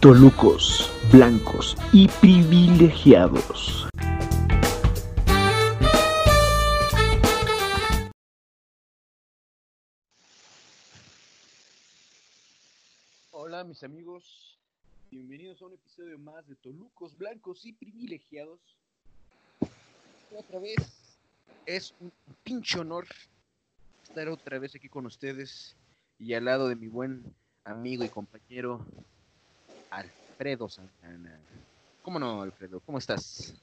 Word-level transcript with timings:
Tolucos, 0.00 0.88
blancos 1.12 1.76
y 1.92 2.06
privilegiados. 2.06 3.88
Hola 13.32 13.64
mis 13.64 13.82
amigos, 13.82 14.56
bienvenidos 15.10 15.60
a 15.62 15.66
un 15.66 15.72
episodio 15.72 16.16
más 16.20 16.46
de 16.46 16.54
Tolucos, 16.54 17.18
blancos 17.18 17.66
y 17.66 17.72
privilegiados. 17.72 18.60
Otra 20.32 20.60
vez 20.60 20.76
es 21.66 21.92
un 21.98 22.12
pinche 22.44 22.78
honor 22.78 23.08
estar 24.04 24.28
otra 24.28 24.60
vez 24.60 24.76
aquí 24.76 24.88
con 24.88 25.06
ustedes 25.06 25.74
y 26.20 26.34
al 26.34 26.44
lado 26.44 26.68
de 26.68 26.76
mi 26.76 26.86
buen 26.86 27.34
amigo 27.64 28.04
y 28.04 28.08
compañero 28.08 28.86
Alfredo 29.90 30.68
Santana. 30.68 31.38
¿Cómo 32.02 32.18
no, 32.18 32.42
Alfredo? 32.42 32.80
¿Cómo 32.80 32.98
estás? 32.98 33.54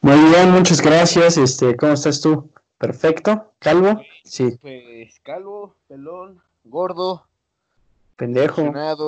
Muy 0.00 0.16
bien, 0.30 0.50
muchas 0.50 0.80
gracias. 0.80 1.36
Este, 1.36 1.76
¿cómo 1.76 1.92
estás 1.92 2.20
tú? 2.20 2.50
Perfecto. 2.78 3.52
¿Calvo? 3.58 4.00
Sí. 4.24 4.56
Pues 4.60 5.18
calvo, 5.20 5.74
pelón, 5.88 6.40
gordo, 6.64 7.24
Pendejo. 8.16 8.62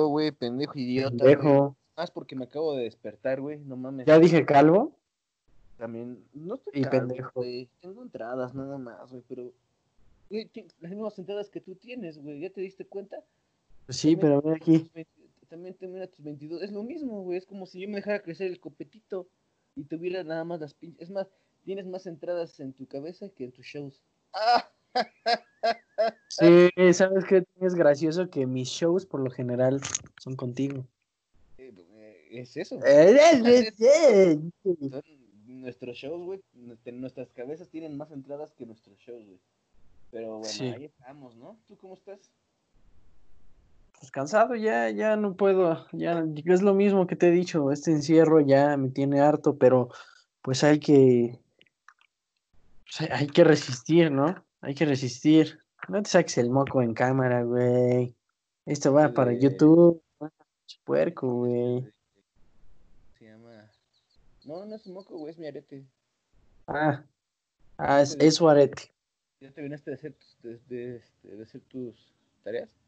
güey, 0.09 0.31
pendejo, 0.31 0.77
idiota. 0.77 1.09
Pendejo. 1.17 1.75
Más 1.97 2.11
porque 2.11 2.35
me 2.35 2.45
acabo 2.45 2.75
de 2.75 2.83
despertar, 2.83 3.41
güey, 3.41 3.59
no 3.59 3.75
mames. 3.75 4.07
Ya 4.07 4.17
dije 4.19 4.45
calvo. 4.45 4.91
También, 5.77 6.23
no 6.33 6.55
estoy 6.55 6.73
Y 6.75 6.81
calvo, 6.83 7.07
pendejo. 7.07 7.31
güey. 7.35 7.67
Tengo 7.81 8.01
entradas 8.03 8.53
nada 8.53 8.77
más, 8.77 9.09
güey, 9.09 9.23
pero. 9.27 9.51
Güey, 10.29 10.45
ti- 10.45 10.65
las 10.79 10.91
mismas 10.91 11.17
entradas 11.19 11.49
que 11.49 11.59
tú 11.59 11.75
tienes, 11.75 12.17
güey. 12.21 12.39
¿Ya 12.39 12.49
te 12.49 12.61
diste 12.61 12.85
cuenta? 12.85 13.17
Pues 13.85 13.97
sí, 13.97 14.15
pero 14.15 14.41
ven 14.41 14.55
aquí. 14.55 14.89
Tus 15.51 15.59
20 15.59 15.75
También 15.75 15.75
termina 15.75 16.07
tus 16.07 16.23
22. 16.23 16.61
Es 16.63 16.71
lo 16.71 16.83
mismo, 16.83 17.21
güey. 17.23 17.37
Es 17.37 17.45
como 17.45 17.65
si 17.65 17.81
yo 17.81 17.87
me 17.89 17.95
dejara 17.97 18.21
crecer 18.21 18.47
el 18.47 18.59
copetito 18.59 19.27
y 19.75 19.83
tuviera 19.83 20.23
nada 20.23 20.43
más 20.43 20.59
las 20.61 20.73
pinches. 20.73 21.01
Es 21.03 21.09
más, 21.09 21.27
tienes 21.63 21.85
más 21.85 22.07
entradas 22.07 22.59
en 22.59 22.73
tu 22.73 22.85
cabeza 22.87 23.29
que 23.29 23.43
en 23.45 23.51
tus 23.51 23.65
shows. 23.65 24.01
¡Ah! 24.33 24.69
Sí, 26.29 26.93
¿sabes 26.93 27.25
qué? 27.25 27.45
Es 27.59 27.75
gracioso 27.75 28.27
que 28.31 28.47
mis 28.47 28.67
shows 28.69 29.05
por 29.05 29.19
lo 29.19 29.29
general 29.29 29.79
son 30.19 30.35
contigo. 30.35 30.83
Eh, 31.59 31.71
eh, 31.77 32.27
Es 32.31 32.57
eso. 32.57 32.79
Eh, 32.83 34.39
Son 34.63 35.21
nuestros 35.45 35.95
shows, 35.97 36.25
güey. 36.25 36.41
nuestra- 36.53 36.91
Nuestras 36.93 37.31
cabezas 37.33 37.69
tienen 37.69 37.95
más 37.97 38.11
entradas 38.11 38.51
que 38.53 38.65
nuestros 38.65 38.97
shows, 38.97 39.23
güey. 39.23 39.39
Pero 40.09 40.39
bueno, 40.39 40.45
Sí. 40.45 40.63
ahí 40.69 40.85
estamos, 40.85 41.35
¿no? 41.35 41.59
¿Tú 41.67 41.77
cómo 41.77 41.93
estás? 41.93 42.19
Pues 44.01 44.09
cansado 44.09 44.55
ya, 44.55 44.89
ya 44.89 45.15
no 45.15 45.35
puedo. 45.35 45.85
Ya 45.91 46.25
es 46.45 46.63
lo 46.63 46.73
mismo 46.73 47.05
que 47.05 47.15
te 47.15 47.27
he 47.27 47.31
dicho. 47.31 47.71
Este 47.71 47.91
encierro 47.91 48.39
ya 48.39 48.75
me 48.75 48.89
tiene 48.89 49.21
harto, 49.21 49.59
pero 49.59 49.89
pues 50.41 50.63
hay 50.63 50.79
que. 50.79 51.39
pues, 52.83 53.11
hay- 53.11 53.27
que 53.27 53.43
resistir, 53.43 54.11
¿no? 54.11 54.43
Hay 54.61 54.73
que 54.73 54.85
resistir. 54.85 55.59
No 55.87 56.01
te 56.01 56.09
saques 56.09 56.39
el 56.39 56.49
moco 56.49 56.81
en 56.81 56.95
cámara, 56.95 57.43
güey. 57.43 58.15
Esto 58.65 58.91
va 58.91 59.13
para 59.13 59.33
YouTube. 59.33 60.01
Puerco, 60.83 61.31
güey. 61.31 61.87
Se 63.19 63.25
llama. 63.25 63.69
No, 64.45 64.65
no 64.65 64.75
es 64.77 64.87
moco, 64.87 65.15
güey, 65.19 65.31
es 65.31 65.37
mi 65.37 65.45
arete. 65.45 65.85
Ah, 66.65 67.03
ah 67.77 68.01
es, 68.01 68.17
es 68.19 68.33
su 68.33 68.49
arete. 68.49 68.91
¿Ya 69.41 69.51
te 69.51 69.61
viniste 69.61 69.91
de 69.91 69.95
hacer 69.95 70.13
tus, 70.13 70.41
de, 70.41 70.59
de- 70.69 70.95
este, 70.95 71.35
de 71.35 71.43
hacer 71.43 71.61
tus 71.69 72.11
tareas? 72.43 72.80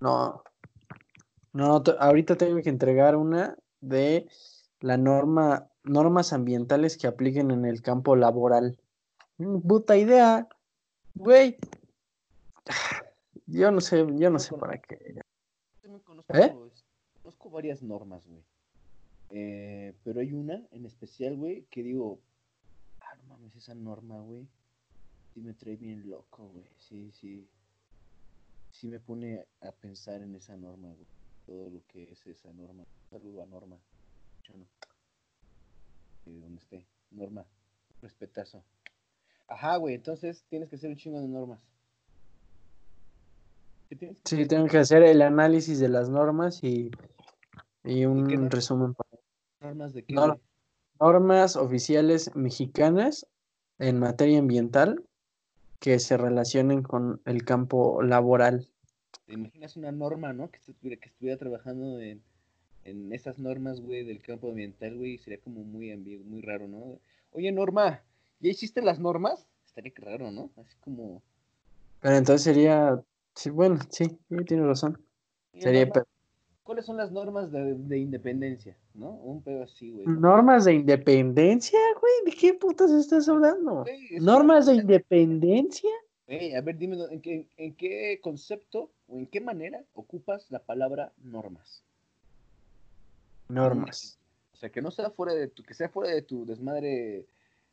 No. 0.00 0.42
No, 1.52 1.82
ahorita 1.98 2.36
tengo 2.36 2.60
que 2.62 2.68
entregar 2.68 3.16
una 3.16 3.56
de 3.80 4.28
la 4.80 4.96
norma, 4.96 5.70
normas 5.84 6.32
ambientales 6.32 6.98
que 6.98 7.06
apliquen 7.06 7.50
en 7.50 7.64
el 7.64 7.80
campo 7.82 8.14
laboral. 8.14 8.78
Mm, 9.38 9.60
Puta 9.60 9.96
idea, 9.96 10.48
güey. 11.14 11.56
Yo 13.46 13.70
no 13.70 13.80
sé, 13.80 14.04
yo 14.16 14.30
no 14.30 14.38
sé 14.38 14.56
para 14.56 14.78
qué. 14.78 15.20
Conozco, 16.04 16.34
¿Eh? 16.34 16.54
conozco 17.22 17.50
varias 17.50 17.82
normas, 17.82 18.26
güey. 18.26 18.42
Eh, 19.30 19.94
pero 20.04 20.20
hay 20.20 20.32
una 20.32 20.62
en 20.70 20.84
especial, 20.86 21.36
güey, 21.36 21.62
que 21.70 21.82
digo, 21.82 22.20
ah, 23.00 23.14
no 23.16 23.24
mames, 23.34 23.56
esa 23.56 23.74
norma, 23.74 24.20
güey, 24.20 24.46
sí 25.32 25.40
me 25.40 25.54
trae 25.54 25.76
bien 25.76 26.08
loco, 26.08 26.48
güey. 26.48 26.66
Sí, 26.78 27.10
sí. 27.12 27.48
Sí 28.78 28.88
me 28.88 29.00
pone 29.00 29.42
a 29.62 29.72
pensar 29.72 30.20
en 30.20 30.34
esa 30.34 30.54
norma, 30.54 30.88
güey. 30.92 31.06
Todo 31.46 31.70
lo 31.70 31.80
que 31.86 32.12
es 32.12 32.26
esa 32.26 32.52
norma. 32.52 32.84
Saludo 33.08 33.42
a 33.42 33.46
Norma. 33.46 33.78
Yo 34.42 34.54
no. 34.54 34.66
Eh, 36.26 36.38
donde 36.40 36.58
esté. 36.58 36.86
Norma. 37.10 37.46
Respetazo. 38.02 38.62
Ajá, 39.48 39.76
güey, 39.78 39.94
entonces 39.94 40.44
tienes 40.50 40.68
que 40.68 40.76
hacer 40.76 40.90
un 40.90 40.96
chingo 40.96 41.20
de 41.20 41.28
normas. 41.28 41.58
¿Qué 43.88 43.96
tienes? 43.96 44.20
que 44.20 44.36
Sí, 44.36 44.46
tengo 44.46 44.66
que 44.66 44.76
hacer 44.76 45.02
el 45.04 45.22
análisis 45.22 45.78
de 45.78 45.88
las 45.88 46.10
normas 46.10 46.62
y, 46.62 46.90
y 47.82 48.04
un 48.04 48.50
resumen. 48.50 48.94
¿Normas 49.60 49.94
de 49.94 50.04
qué? 50.04 50.14
Normas 51.00 51.56
oficiales 51.56 52.30
mexicanas 52.36 53.26
en 53.78 54.00
materia 54.00 54.38
ambiental 54.38 55.02
que 55.80 55.98
se 55.98 56.16
relacionen 56.16 56.82
con 56.82 57.20
el 57.24 57.44
campo 57.44 58.02
laboral. 58.02 58.68
¿Te 59.26 59.34
imaginas 59.34 59.76
una 59.76 59.92
norma, 59.92 60.32
no? 60.32 60.50
Que 60.50 60.58
estuviera, 60.58 61.00
que 61.00 61.08
estuviera 61.08 61.36
trabajando 61.38 62.00
en, 62.00 62.22
en 62.84 63.12
esas 63.12 63.38
normas, 63.38 63.80
güey, 63.80 64.04
del 64.04 64.20
campo 64.22 64.50
ambiental, 64.50 64.96
güey, 64.96 65.18
sería 65.18 65.40
como 65.40 65.64
muy 65.64 65.90
ambiguo, 65.90 66.24
muy 66.24 66.42
raro, 66.42 66.68
¿no? 66.68 66.98
Oye, 67.32 67.50
Norma, 67.52 68.02
¿ya 68.40 68.50
hiciste 68.50 68.82
las 68.82 68.98
normas? 68.98 69.46
Estaría 69.66 69.92
raro, 69.96 70.30
¿no? 70.30 70.50
Así 70.56 70.76
como... 70.80 71.22
Pero 72.00 72.16
entonces 72.16 72.42
sería, 72.42 73.02
sí, 73.34 73.50
bueno, 73.50 73.78
sí, 73.90 74.18
tiene 74.46 74.64
razón. 74.64 75.02
"Oye, 75.52 75.62
Sería 75.62 75.86
Norma, 75.86 76.06
¿Cuáles 76.66 76.84
son 76.84 76.96
las 76.96 77.12
normas 77.12 77.52
de, 77.52 77.74
de 77.74 77.98
independencia, 77.98 78.76
no? 78.92 79.10
Un 79.10 79.40
pedo 79.40 79.62
así, 79.62 79.92
güey. 79.92 80.04
¿no? 80.04 80.14
normas 80.18 80.64
de 80.64 80.74
independencia, 80.74 81.78
güey, 82.00 82.12
¿de 82.24 82.32
qué 82.32 82.54
putas 82.54 82.90
estás 82.90 83.28
hablando? 83.28 83.84
Güey, 83.84 84.16
es 84.16 84.20
Normas 84.20 84.66
de 84.66 84.74
independencia. 84.74 85.90
Güey, 86.26 86.56
a 86.56 86.60
ver, 86.62 86.76
dime, 86.76 86.96
¿en 87.08 87.20
qué, 87.20 87.46
¿en 87.56 87.76
qué 87.76 88.18
concepto 88.20 88.90
o 89.06 89.16
en 89.16 89.28
qué 89.28 89.40
manera 89.40 89.80
ocupas 89.94 90.50
la 90.50 90.58
palabra 90.58 91.12
normas? 91.22 91.84
Normas. 93.48 94.18
O 94.52 94.56
sea, 94.56 94.68
que 94.68 94.82
no 94.82 94.90
sea 94.90 95.10
fuera 95.10 95.34
de 95.34 95.46
tu, 95.46 95.62
que 95.62 95.74
sea 95.74 95.88
fuera 95.88 96.12
de 96.12 96.22
tu 96.22 96.46
desmadre, 96.46 97.26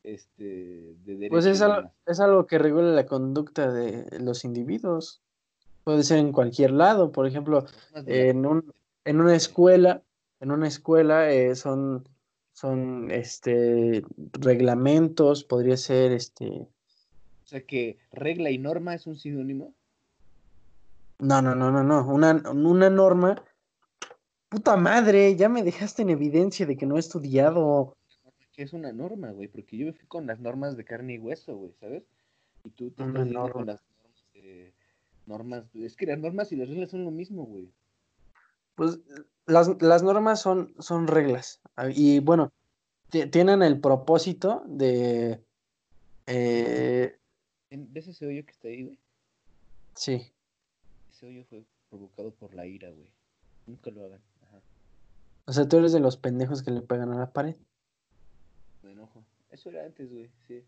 este, 0.04 0.44
de 0.44 1.16
derechos. 1.16 1.32
Pues 1.32 1.46
es 1.48 1.62
algo, 1.64 1.90
es 2.06 2.20
algo 2.20 2.46
que 2.46 2.60
regula 2.60 2.92
la 2.92 3.08
conducta 3.08 3.72
de 3.72 4.20
los 4.20 4.46
individuos. 4.46 5.20
Puede 5.84 6.04
ser 6.04 6.20
en 6.20 6.32
cualquier 6.32 6.70
lado, 6.70 7.12
por 7.12 7.26
ejemplo, 7.26 7.66
en 8.06 8.46
un, 8.46 8.74
en 9.06 9.22
una 9.22 9.36
escuela, 9.36 10.04
en 10.40 10.52
una 10.52 10.68
escuela 10.68 11.32
eh, 11.32 11.56
son, 11.56 12.08
son 12.54 13.12
este 13.12 14.04
reglamentos, 14.34 15.44
podría 15.44 15.78
ser 15.78 16.12
este, 16.12 16.48
O 16.50 16.68
sea, 17.46 17.62
que 17.62 17.98
regla 18.12 18.50
y 18.52 18.58
norma 18.58 18.96
es 18.96 19.08
un 19.08 19.18
sinónimo. 19.18 19.74
no, 21.20 21.42
no, 21.42 21.56
no, 21.56 21.72
no, 21.72 21.84
no, 21.84 22.08
una, 22.08 22.34
una 22.52 22.90
norma, 22.90 23.44
puta 24.50 24.78
madre, 24.78 25.36
ya 25.36 25.50
me 25.50 25.64
dejaste 25.64 26.04
en 26.04 26.10
evidencia 26.10 26.66
de 26.66 26.78
que 26.78 26.86
no 26.86 26.98
he 26.98 27.00
estudiado. 27.00 27.96
que 28.52 28.64
es 28.64 28.74
una 28.74 28.94
norma, 28.94 29.32
güey? 29.32 29.48
Porque 29.48 29.78
yo 29.78 29.88
me 29.88 29.94
fui 29.94 30.08
con 30.08 30.28
las 30.28 30.40
normas 30.40 30.78
de 30.78 30.86
carne 30.86 31.16
y 31.16 31.20
hueso, 31.20 31.56
güey, 31.56 31.74
¿sabes? 31.80 32.04
Y 32.64 32.70
tú 32.70 32.92
te 32.92 33.04
estás 33.04 33.16
con 33.16 33.34
las 33.34 33.52
normas 33.54 33.84
de... 34.34 34.74
Normas, 35.26 35.64
es 35.74 35.96
que 35.96 36.06
las 36.06 36.20
normas 36.20 36.52
y 36.52 36.58
las 36.58 36.68
reglas 36.68 36.92
son 36.92 37.06
lo 37.06 37.12
mismo, 37.12 37.46
güey. 37.46 37.72
Pues 38.76 39.00
las, 39.46 39.82
las 39.82 40.04
normas 40.04 40.42
son, 40.42 40.74
son 40.80 41.08
reglas. 41.08 41.62
ah, 41.76 41.90
Y 41.94 42.20
bueno, 42.20 42.52
ti- 43.10 43.28
tienen 43.28 43.62
el 43.62 43.80
propósito 43.80 44.64
de 44.66 45.44
eh, 46.28 47.18
¿Ves 47.70 48.08
ese 48.08 48.28
hoyo 48.28 48.46
que 48.46 48.52
está 48.52 48.68
ahí, 48.68 48.84
güey? 48.84 49.00
sí. 49.96 50.32
Ese 51.12 51.28
hoyo 51.28 51.44
fue 51.46 51.64
provocado 51.90 52.32
por 52.32 52.54
la 52.54 52.66
ira, 52.66 52.90
güey. 52.90 53.12
Nunca 53.68 53.92
lo 53.92 54.06
hagan. 54.06 54.22
Ajá, 54.44 54.60
O 55.46 55.54
sea, 55.54 55.68
tú 55.68 55.78
eres 55.78 55.92
de 55.94 56.00
los 56.00 56.18
pendejos 56.18 56.64
que 56.64 56.72
le 56.72 56.82
pegan 56.82 57.12
a 57.12 57.18
la 57.18 57.32
pared. 57.32 57.56
me 58.84 58.92
enojo. 58.92 59.24
Eso 59.52 59.70
era 59.70 59.86
antes, 59.86 60.12
güey, 60.12 60.30
sí. 60.48 60.64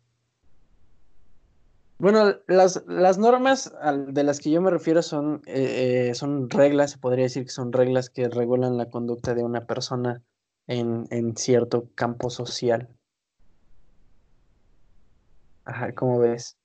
Bueno, 1.97 2.35
las, 2.47 2.83
las 2.87 3.17
normas 3.17 3.73
al- 3.79 4.13
de 4.13 4.23
las 4.23 4.39
que 4.41 4.51
yo 4.51 4.61
me 4.61 4.69
refiero 4.69 5.01
son, 5.01 5.41
eh, 5.45 6.09
eh, 6.09 6.13
son 6.15 6.49
reglas, 6.49 6.91
se 6.91 6.97
podría 6.97 7.23
decir 7.23 7.43
que 7.43 7.49
son 7.51 7.71
reglas 7.71 8.09
que 8.09 8.27
regulan 8.27 8.77
la 8.77 8.89
conducta 8.89 9.33
de 9.33 9.43
una 9.43 9.65
persona 9.65 10.21
en, 10.67 11.05
en 11.09 11.37
cierto 11.37 11.89
campo 11.95 12.29
social. 12.29 12.89
Ajá, 15.63 15.93
¿cómo 15.95 16.19
ves? 16.19 16.57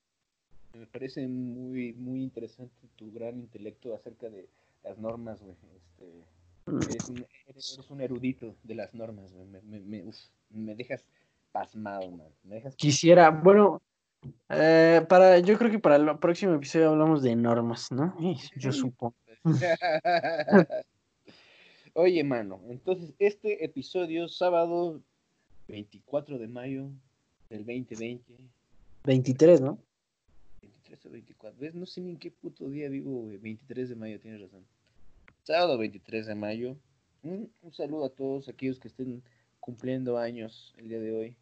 Me 0.76 0.86
parece 0.86 1.26
muy, 1.26 1.92
muy 1.94 2.22
interesante 2.22 2.74
tu 2.96 3.10
gran 3.12 3.38
intelecto 3.38 3.94
acerca 3.94 4.28
de 4.28 4.48
las 4.84 4.98
normas, 4.98 5.40
güey. 5.40 5.54
Este, 5.76 6.94
Eres 6.94 7.08
un, 7.08 7.16
eres- 7.46 7.74
eres 7.74 7.90
un 7.90 8.00
erudito 8.00 8.54
de 8.62 8.74
las 8.74 8.94
normas, 8.94 9.32
güey. 9.32 9.46
Me, 9.46 9.60
me, 9.62 9.80
me, 9.80 10.04
uf, 10.04 10.16
me 10.50 10.74
dejas 10.74 11.04
pasmado, 11.52 12.10
man. 12.10 12.28
Me 12.44 12.56
dejas 12.56 12.76
Quisiera, 12.76 13.30
bueno, 13.30 13.80
eh, 14.48 15.04
para, 15.08 15.38
yo 15.38 15.56
creo 15.56 15.70
que 15.70 15.78
para 15.78 15.96
el 15.96 16.18
próximo 16.18 16.54
episodio 16.54 16.90
hablamos 16.90 17.22
de 17.22 17.36
normas, 17.36 17.90
¿no? 17.90 18.16
Yo 18.56 18.72
supongo. 18.72 19.14
Oye, 21.94 22.22
mano, 22.22 22.60
entonces 22.68 23.14
este 23.18 23.64
episodio, 23.64 24.28
sábado 24.28 25.00
24 25.68 26.38
de 26.38 26.48
mayo 26.48 26.90
del 27.48 27.64
2020, 27.66 28.34
23, 29.04 29.60
¿no? 29.60 29.78
23 30.62 31.06
o 31.06 31.10
24, 31.10 31.60
¿ves? 31.60 31.74
No 31.74 31.86
sé 31.86 32.00
ni 32.00 32.10
en 32.10 32.18
qué 32.18 32.30
puto 32.30 32.68
día 32.68 32.88
vivo, 32.88 33.22
güey. 33.22 33.38
23 33.38 33.88
de 33.88 33.96
mayo, 33.96 34.20
tienes 34.20 34.40
razón. 34.40 34.64
Sábado 35.42 35.78
23 35.78 36.26
de 36.26 36.34
mayo. 36.34 36.76
Un, 37.22 37.50
un 37.62 37.72
saludo 37.72 38.04
a 38.04 38.10
todos 38.10 38.48
aquellos 38.48 38.78
que 38.78 38.88
estén 38.88 39.22
cumpliendo 39.58 40.18
años 40.18 40.74
el 40.78 40.88
día 40.88 41.00
de 41.00 41.12
hoy. 41.12 41.36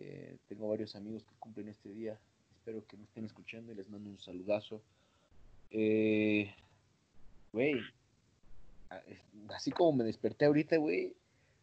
Eh, 0.00 0.36
tengo 0.48 0.68
varios 0.68 0.96
amigos 0.96 1.22
que 1.24 1.34
cumplen 1.38 1.68
este 1.68 1.90
día. 1.92 2.18
Espero 2.56 2.84
que 2.86 2.96
me 2.96 3.04
estén 3.04 3.24
escuchando 3.24 3.72
y 3.72 3.74
les 3.74 3.88
mando 3.88 4.10
un 4.10 4.18
saludazo. 4.18 4.82
Eh, 5.70 6.52
Güey, 7.52 7.80
es- 9.08 9.22
así 9.48 9.72
como 9.72 9.92
me 9.98 10.04
desperté 10.04 10.44
ahorita, 10.44 10.76
güey, 10.76 11.14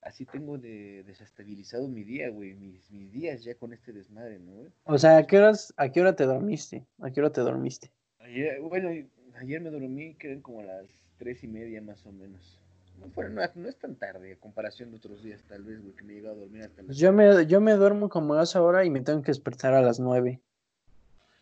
así 0.02 0.26
tengo 0.26 0.58
de 0.58 1.04
desestabilizado 1.04 1.88
mi 1.88 2.04
día, 2.04 2.30
güey. 2.30 2.56
Mis, 2.56 2.92
mis 2.92 3.10
días 3.12 3.44
ya 3.46 3.56
con 3.56 3.72
este 3.72 3.94
desmadre, 3.94 4.38
¿no, 4.40 4.52
güey? 4.54 4.70
O 4.84 4.98
sea, 4.98 5.18
¿a 5.18 5.26
qué 5.26 5.38
horas, 5.38 5.74
a 5.78 5.90
qué 5.90 6.02
hora 6.02 6.14
te 6.16 6.26
dormiste? 6.26 6.86
¿A 7.00 7.10
qué 7.10 7.22
hora 7.22 7.32
te 7.32 7.40
dormiste? 7.40 7.90
Ayer, 8.20 8.60
bueno, 8.60 8.90
ayer 9.40 9.62
me 9.62 9.70
dormí, 9.70 10.14
creo 10.16 10.42
como 10.42 10.60
a 10.60 10.64
las 10.66 10.88
tres 11.18 11.42
y 11.44 11.48
media 11.48 11.82
más 11.82 12.06
o 12.06 12.12
menos. 12.12 12.60
No, 13.00 13.30
no, 13.30 13.42
no 13.56 13.70
es 13.70 13.78
tan 13.78 13.96
tarde 13.96 14.34
a 14.34 14.36
comparación 14.38 14.92
de 14.92 14.98
otros 14.98 15.24
días, 15.24 15.44
tal 15.48 15.64
vez, 15.64 15.82
güey, 15.82 15.94
que 15.94 16.04
me 16.04 16.14
he 16.14 16.16
llegado 16.18 16.36
a 16.36 16.40
dormir 16.40 16.64
hasta 16.64 16.82
las, 16.82 16.98
yo 16.98 17.14
me, 17.14 17.46
yo 17.46 17.62
me 17.62 17.74
duermo 17.74 18.10
como 18.10 18.34
a 18.34 18.44
esa 18.44 18.62
hora 18.62 18.86
y 18.86 18.90
me 18.90 19.02
tengo 19.02 19.22
que 19.22 19.32
despertar 19.32 19.74
a 19.74 19.82
las 19.82 20.00
9. 20.00 20.42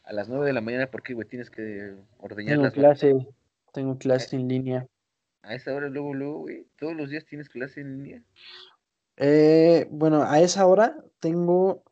a 0.04 0.14
las 0.14 0.30
nueve 0.30 0.46
de 0.48 0.54
la 0.54 0.62
mañana. 0.62 0.88
¿Por 0.88 1.02
qué, 1.02 1.14
güey? 1.14 1.28
Tienes 1.28 1.50
que 1.50 1.96
ordeñar 2.20 2.54
Tengo 2.54 2.66
las 2.66 2.74
clase, 2.74 3.28
tengo 3.74 3.98
clase 3.98 4.36
en 4.36 4.48
línea. 4.48 4.88
A 5.42 5.56
esa 5.56 5.74
hora, 5.74 5.90
luego, 5.90 6.14
luego, 6.14 6.40
güey. 6.40 6.68
Todos 6.78 6.96
los 6.96 7.10
días 7.10 7.26
tienes 7.26 7.50
clase 7.50 7.82
en 7.82 8.04
línea. 8.04 8.22
Eh, 9.18 9.88
bueno, 9.90 10.24
a 10.24 10.40
esa 10.42 10.66
hora 10.66 10.98
tengo 11.20 11.84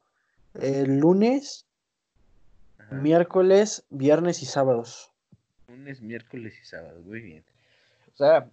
el 0.60 0.98
lunes, 1.00 1.66
Ajá. 2.80 2.96
miércoles, 2.96 3.86
viernes 3.90 4.42
y 4.44 4.46
sábados. 4.46 5.12
Lunes, 5.68 6.02
miércoles 6.02 6.54
y 6.62 6.66
sábado, 6.66 7.02
muy 7.02 7.22
bien. 7.22 7.44
O 8.14 8.18
sea, 8.18 8.50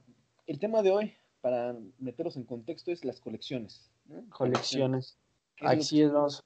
el 0.50 0.58
tema 0.58 0.82
de 0.82 0.90
hoy, 0.90 1.14
para 1.40 1.76
meterlos 1.98 2.36
en 2.36 2.42
contexto, 2.44 2.90
es 2.90 3.04
las 3.04 3.20
colecciones. 3.20 3.88
¿no? 4.06 4.22
Colecciones. 4.30 5.16
¿Qué 5.56 5.64
es, 5.66 5.72
lo 5.76 5.80
Así 5.80 6.02
es, 6.02 6.12
vamos. 6.12 6.44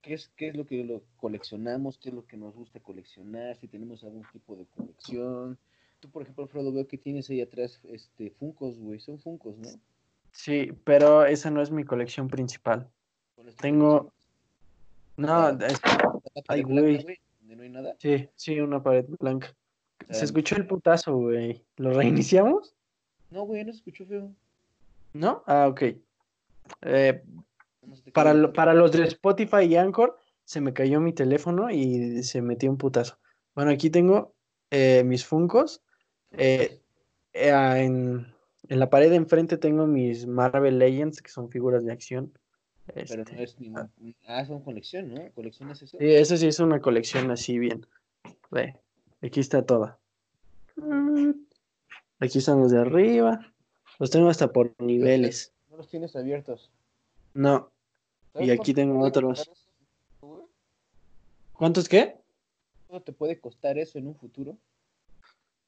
qué 0.00 0.14
es, 0.14 0.28
qué 0.36 0.48
es 0.48 0.56
lo 0.56 0.64
que 0.66 0.82
lo 0.82 1.02
coleccionamos? 1.18 1.98
¿Qué 1.98 2.08
es 2.08 2.14
lo 2.14 2.26
que 2.26 2.36
nos 2.38 2.54
gusta 2.54 2.80
coleccionar? 2.80 3.56
Si 3.56 3.68
tenemos 3.68 4.02
algún 4.02 4.24
tipo 4.32 4.56
de 4.56 4.64
colección. 4.76 5.58
Tú, 6.00 6.08
por 6.08 6.22
ejemplo, 6.22 6.44
Alfredo, 6.44 6.72
veo 6.72 6.86
que 6.86 6.96
tienes 6.96 7.28
ahí 7.28 7.40
atrás 7.42 7.80
este, 7.84 8.30
Funcos, 8.30 8.78
güey. 8.78 8.98
Son 9.00 9.18
Funcos, 9.18 9.56
¿no? 9.58 9.68
Sí, 10.32 10.72
pero 10.84 11.26
esa 11.26 11.50
no 11.50 11.60
es 11.60 11.70
mi 11.70 11.84
colección 11.84 12.28
principal. 12.28 12.88
¿Cuál 13.34 13.48
es 13.48 13.56
tu 13.56 13.62
Tengo. 13.62 14.12
No, 15.16 15.28
Ah. 15.32 15.58
es- 15.66 15.80
Ay, 16.48 16.62
güey. 16.62 17.04
no 17.42 17.62
hay 17.62 17.68
nada? 17.68 17.94
sí, 17.98 18.28
sí, 18.36 18.58
una 18.60 18.82
pared 18.82 19.04
blanca. 19.18 19.52
Sea, 20.06 20.14
Se 20.14 20.24
escuchó 20.26 20.56
el 20.56 20.66
putazo, 20.66 21.14
güey. 21.16 21.62
¿Lo 21.76 21.92
reiniciamos? 21.92 22.74
No, 23.30 23.42
güey, 23.44 23.64
no 23.64 23.72
se 23.72 23.78
escuchó 23.78 24.06
feo. 24.06 24.32
¿No? 25.12 25.42
Ah, 25.46 25.68
ok. 25.68 25.82
Eh, 26.82 27.22
para, 28.12 28.34
lo- 28.34 28.52
para 28.52 28.74
los 28.74 28.92
de 28.92 29.04
Spotify 29.04 29.62
y 29.64 29.76
Anchor, 29.76 30.18
se 30.44 30.60
me 30.60 30.72
cayó 30.72 31.00
mi 31.00 31.12
teléfono 31.12 31.70
y 31.70 32.22
se 32.22 32.42
metió 32.42 32.70
un 32.70 32.78
putazo. 32.78 33.18
Bueno, 33.54 33.70
aquí 33.70 33.90
tengo 33.90 34.34
eh, 34.70 35.02
mis 35.04 35.24
Funcos. 35.26 35.82
eh, 36.32 36.80
ah, 37.52 37.78
en, 37.80 38.26
en 38.68 38.78
la 38.78 38.90
pared 38.90 39.10
de 39.10 39.16
enfrente 39.16 39.56
tengo 39.58 39.86
mis 39.86 40.26
Marvel 40.26 40.78
Legends, 40.78 41.20
que 41.22 41.30
son 41.30 41.50
figuras 41.50 41.84
de 41.84 41.92
acción. 41.92 42.32
Pero 42.94 43.16
no 43.16 43.22
Este, 43.22 43.42
es 43.42 43.58
ningún. 43.60 43.90
Ah, 44.26 44.44
son 44.46 44.62
colección, 44.62 45.12
¿no? 45.12 45.30
¿Colección 45.32 45.70
es 45.70 45.82
eso? 45.82 45.98
Sí, 45.98 46.06
eso 46.06 46.36
sí 46.38 46.46
es 46.46 46.58
una 46.60 46.80
colección 46.80 47.30
así 47.30 47.58
bien. 47.58 47.86
Ve, 48.50 48.76
aquí 49.20 49.40
está 49.40 49.62
toda. 49.66 49.98
Mm, 50.76 51.30
Aquí 52.20 52.38
están 52.38 52.60
los 52.60 52.70
de 52.70 52.80
arriba. 52.80 53.52
Los 53.98 54.10
tengo 54.10 54.28
hasta 54.28 54.52
por 54.52 54.74
niveles. 54.78 55.52
No 55.70 55.76
los 55.76 55.88
tienes 55.88 56.14
abiertos. 56.16 56.70
No. 57.34 57.70
¿Sabes 58.32 58.48
Y 58.48 58.50
aquí 58.50 58.74
tengo 58.74 59.00
otros. 59.00 59.50
¿Cuántos 61.52 61.88
qué? 61.88 62.16
¿Cuánto 62.86 63.04
te 63.04 63.12
puede 63.12 63.40
costar 63.40 63.78
eso 63.78 63.98
en 63.98 64.06
un 64.06 64.14
futuro? 64.14 64.56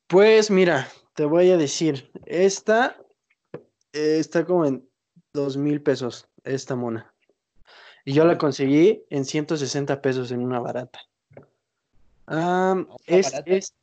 Pues 0.07 0.51
mira, 0.51 0.89
te 1.15 1.25
voy 1.25 1.51
a 1.51 1.57
decir, 1.57 2.11
esta 2.27 2.97
eh, 3.93 4.17
está 4.19 4.45
como 4.45 4.65
en 4.67 4.89
dos 5.33 5.57
mil 5.57 5.83
pesos, 5.83 6.29
esta 6.45 6.75
mona. 6.75 7.13
Y 8.05 8.13
yo 8.13 8.25
la 8.25 8.39
conseguí 8.39 9.05
en 9.11 9.25
160 9.25 10.01
pesos 10.01 10.33
en 10.33 10.41
una 10.41 10.59
barata. 10.59 11.01
Ah, 12.27 12.75
¿Una 12.75 12.97
es, 13.07 13.31
barata? 13.31 13.51
es, 13.51 13.75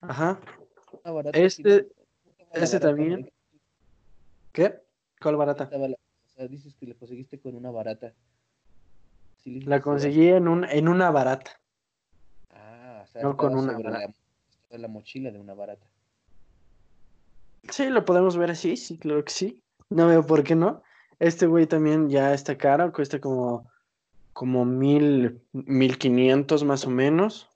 ajá. 0.00 0.40
Una 1.06 1.12
barata, 1.14 1.38
Este- 1.38 1.78
sí, 1.80 1.88
¿cómo 1.94 2.32
estaba 2.38 2.58
la 2.58 2.64
este 2.64 2.80
también. 2.80 3.32
¿Qué? 4.52 4.70
¿Cuál 5.20 5.34
¿Cómo 5.34 5.38
barata? 5.38 5.68
la- 5.78 5.86
o 5.96 6.28
sea, 6.28 6.48
dices 6.48 6.74
que 6.74 6.86
le 6.86 6.94
conseguiste 6.96 7.38
con 7.40 7.54
una 7.54 7.70
barata. 7.70 8.12
Sí 9.38 9.60
La 9.60 9.80
conseguí 9.80 10.28
en, 10.28 10.48
un, 10.48 10.64
en 10.64 10.88
una 10.88 11.10
barata. 11.10 11.52
Ah, 12.50 13.02
o 13.04 13.06
sea, 13.06 13.22
no 13.22 13.36
con 13.36 13.54
una 13.54 13.78
barata. 13.78 14.12
la, 14.70 14.78
la 14.78 14.88
mochila 14.88 15.30
de 15.30 15.38
una 15.38 15.54
barata. 15.54 15.86
Sí, 17.70 17.86
lo 17.86 18.04
podemos 18.04 18.36
ver 18.36 18.50
así, 18.50 18.76
sí, 18.76 18.98
claro 18.98 19.24
que 19.24 19.32
sí. 19.32 19.62
No 19.88 20.08
veo 20.08 20.26
por 20.26 20.42
qué 20.42 20.54
no. 20.56 20.82
Este 21.18 21.46
güey 21.46 21.66
también 21.66 22.10
ya 22.10 22.34
está 22.34 22.58
caro, 22.58 22.92
cuesta 22.92 23.20
como, 23.20 23.70
como 24.32 24.64
mil, 24.64 25.40
mil 25.52 25.96
quinientos 25.98 26.64
más 26.64 26.84
o 26.86 26.90
menos. 26.90 27.48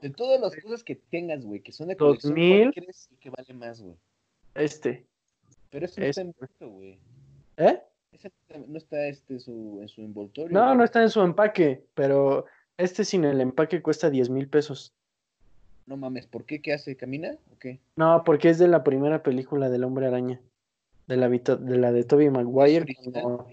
De 0.00 0.10
todas 0.10 0.40
las 0.40 0.56
cosas 0.56 0.82
que 0.84 0.96
tengas, 0.96 1.44
güey, 1.44 1.60
que 1.60 1.72
son 1.72 1.88
de 1.88 1.96
colección, 1.96 2.34
¿cuál 2.34 2.72
crees 2.74 3.08
que 3.20 3.30
vale 3.30 3.54
más, 3.54 3.80
güey? 3.82 3.96
Este, 4.54 5.06
Pero 5.70 5.86
eso 5.86 6.00
no 6.00 6.06
Es- 6.06 6.10
está 6.10 6.20
envuelto, 6.22 6.68
güey. 6.68 6.98
¿eh? 7.58 7.80
Ese 8.12 8.30
no 8.66 8.76
está- 8.78 9.06
este, 9.06 9.38
su, 9.38 9.78
en 9.80 9.88
su 9.88 10.00
envoltorio. 10.02 10.52
No, 10.52 10.64
güey. 10.66 10.78
no 10.78 10.84
está 10.84 11.02
en 11.02 11.10
su 11.10 11.20
empaque, 11.20 11.84
pero 11.94 12.46
este 12.76 13.04
sin 13.04 13.24
el 13.24 13.40
empaque 13.40 13.80
cuesta 13.82 14.10
10 14.10 14.30
mil 14.30 14.48
pesos. 14.48 14.92
No 15.86 15.96
mames, 15.96 16.26
¿por 16.26 16.44
qué? 16.44 16.60
¿Qué 16.60 16.72
hace? 16.72 16.96
¿Camina? 16.96 17.36
¿O 17.52 17.58
qué? 17.58 17.80
No, 17.96 18.22
porque 18.24 18.48
es 18.48 18.58
de 18.58 18.68
la 18.68 18.82
primera 18.84 19.22
película 19.22 19.68
del 19.70 19.84
Hombre 19.84 20.06
Araña. 20.06 20.40
De 21.06 21.16
la, 21.16 21.28
de 21.28 21.78
la 21.78 21.92
de 21.92 22.04
Tobey 22.04 22.30
Maguire. 22.30 22.82
original? 22.82 23.22
cuando- 23.22 23.46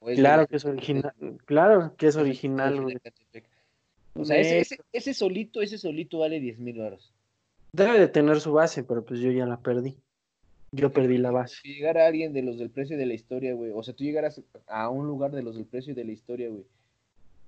¿O 0.00 0.10
es 0.10 0.18
Claro 0.18 0.46
que 0.48 0.56
es 0.56 0.64
original. 0.64 1.12
Claro 1.44 1.94
que 1.96 2.06
es 2.08 2.16
original, 2.16 2.80
güey. 2.82 2.96
O 4.14 4.24
sea, 4.24 4.38
ese, 4.38 4.50
Neta. 4.56 4.62
ese, 4.62 4.76
ese 4.92 5.14
solito, 5.14 5.62
ese 5.62 5.78
solito 5.78 6.18
vale 6.18 6.38
10 6.40 6.58
mil 6.58 6.78
baros. 6.78 7.12
Debe 7.72 7.98
de 7.98 8.08
tener 8.08 8.40
su 8.40 8.52
base, 8.52 8.84
pero 8.84 9.04
pues 9.04 9.20
yo 9.20 9.30
ya 9.32 9.46
la 9.46 9.58
perdí. 9.60 9.96
Yo 10.72 10.90
perdí 10.92 11.18
la 11.18 11.30
base. 11.30 11.56
Si 11.62 11.74
llegara 11.74 12.06
alguien 12.06 12.32
de 12.32 12.42
los 12.42 12.58
del 12.58 12.70
precio 12.70 12.96
de 12.96 13.06
la 13.06 13.14
historia, 13.14 13.54
güey, 13.54 13.72
o 13.74 13.82
sea, 13.82 13.94
tú 13.94 14.04
llegaras 14.04 14.40
a 14.66 14.88
un 14.88 15.06
lugar 15.06 15.30
de 15.32 15.42
los 15.42 15.56
del 15.56 15.66
precio 15.66 15.94
de 15.94 16.04
la 16.04 16.12
historia, 16.12 16.48
güey, 16.48 16.64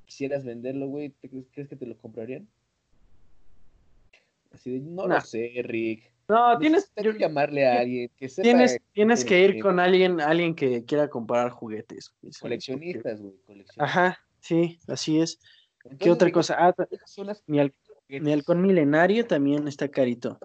quisieras 0.06 0.44
venderlo, 0.44 0.86
güey, 0.88 1.10
¿te 1.10 1.28
crees, 1.28 1.46
crees 1.52 1.68
que 1.68 1.76
te 1.76 1.86
lo 1.86 1.96
comprarían? 1.96 2.46
Así 4.52 4.70
de, 4.72 4.80
no 4.80 5.06
Nah. 5.08 5.16
lo 5.16 5.20
sé, 5.22 5.52
Rick. 5.64 6.10
No, 6.28 6.58
tienes, 6.58 6.90
yo- 7.02 7.12
llamarle 7.12 7.66
a 7.66 7.80
alguien 7.80 8.10
que 8.16 8.28
sepa 8.28 8.42
tienes, 8.44 8.78
tienes 8.92 9.24
que 9.26 9.40
ir 9.42 9.60
con 9.60 9.78
alguien, 9.78 10.20
alguien 10.20 10.54
que 10.54 10.84
quiera 10.84 11.08
comprar 11.08 11.50
juguetes. 11.50 12.14
coleccionistas, 12.40 13.20
güey, 13.20 13.34
coleccionistas. 13.46 13.76
Ajá, 13.78 14.18
sí, 14.40 14.78
así 14.86 15.20
es. 15.20 15.38
¿Qué 15.98 16.10
otra 16.10 16.30
cosa? 16.32 16.56
Ah, 16.58 16.74
las 17.24 17.42
mi, 17.46 17.58
hal- 17.58 17.74
mi 18.08 18.32
halcón 18.32 18.62
milenario 18.62 19.26
también 19.26 19.68
está 19.68 19.88
carito. 19.88 20.38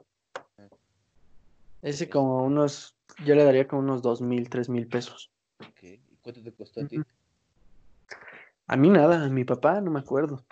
Ese 1.81 2.09
como 2.09 2.43
unos, 2.43 2.95
yo 3.25 3.35
le 3.35 3.43
daría 3.45 3.67
como 3.67 3.81
unos 3.81 4.01
dos 4.01 4.21
mil, 4.21 4.49
tres 4.49 4.67
mil 4.67 4.87
pesos. 4.87 5.31
Ok, 5.61 5.83
¿Y 5.83 6.17
cuánto 6.21 6.43
te 6.43 6.51
costó 6.51 6.81
a 6.81 6.87
ti? 6.87 6.97
A 8.67 8.75
mí 8.75 8.89
nada, 8.89 9.25
a 9.25 9.29
mi 9.29 9.45
papá, 9.45 9.79
no 9.81 9.89
me 9.89 9.99
acuerdo. 9.99 10.43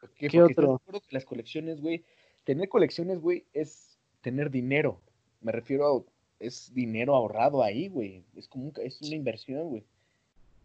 ¿Por 0.00 0.10
qué? 0.14 0.28
¿Qué 0.28 0.40
otro? 0.42 0.74
acuerdo 0.76 1.00
que 1.00 1.14
las 1.14 1.24
colecciones, 1.24 1.80
güey, 1.80 2.04
tener 2.44 2.68
colecciones, 2.68 3.20
güey, 3.20 3.46
es 3.52 3.98
tener 4.20 4.50
dinero. 4.50 5.00
Me 5.40 5.52
refiero 5.52 5.86
a, 5.86 6.04
es 6.38 6.72
dinero 6.72 7.16
ahorrado 7.16 7.62
ahí, 7.62 7.88
güey. 7.88 8.24
Es 8.36 8.48
como 8.48 8.66
un 8.66 8.72
es 8.82 9.02
una 9.02 9.16
inversión, 9.16 9.68
güey. 9.68 9.84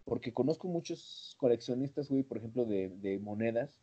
Porque 0.05 0.33
conozco 0.33 0.67
muchos 0.67 1.35
coleccionistas, 1.39 2.09
güey, 2.09 2.23
por 2.23 2.37
ejemplo, 2.37 2.65
de, 2.65 2.89
de 2.89 3.19
monedas, 3.19 3.79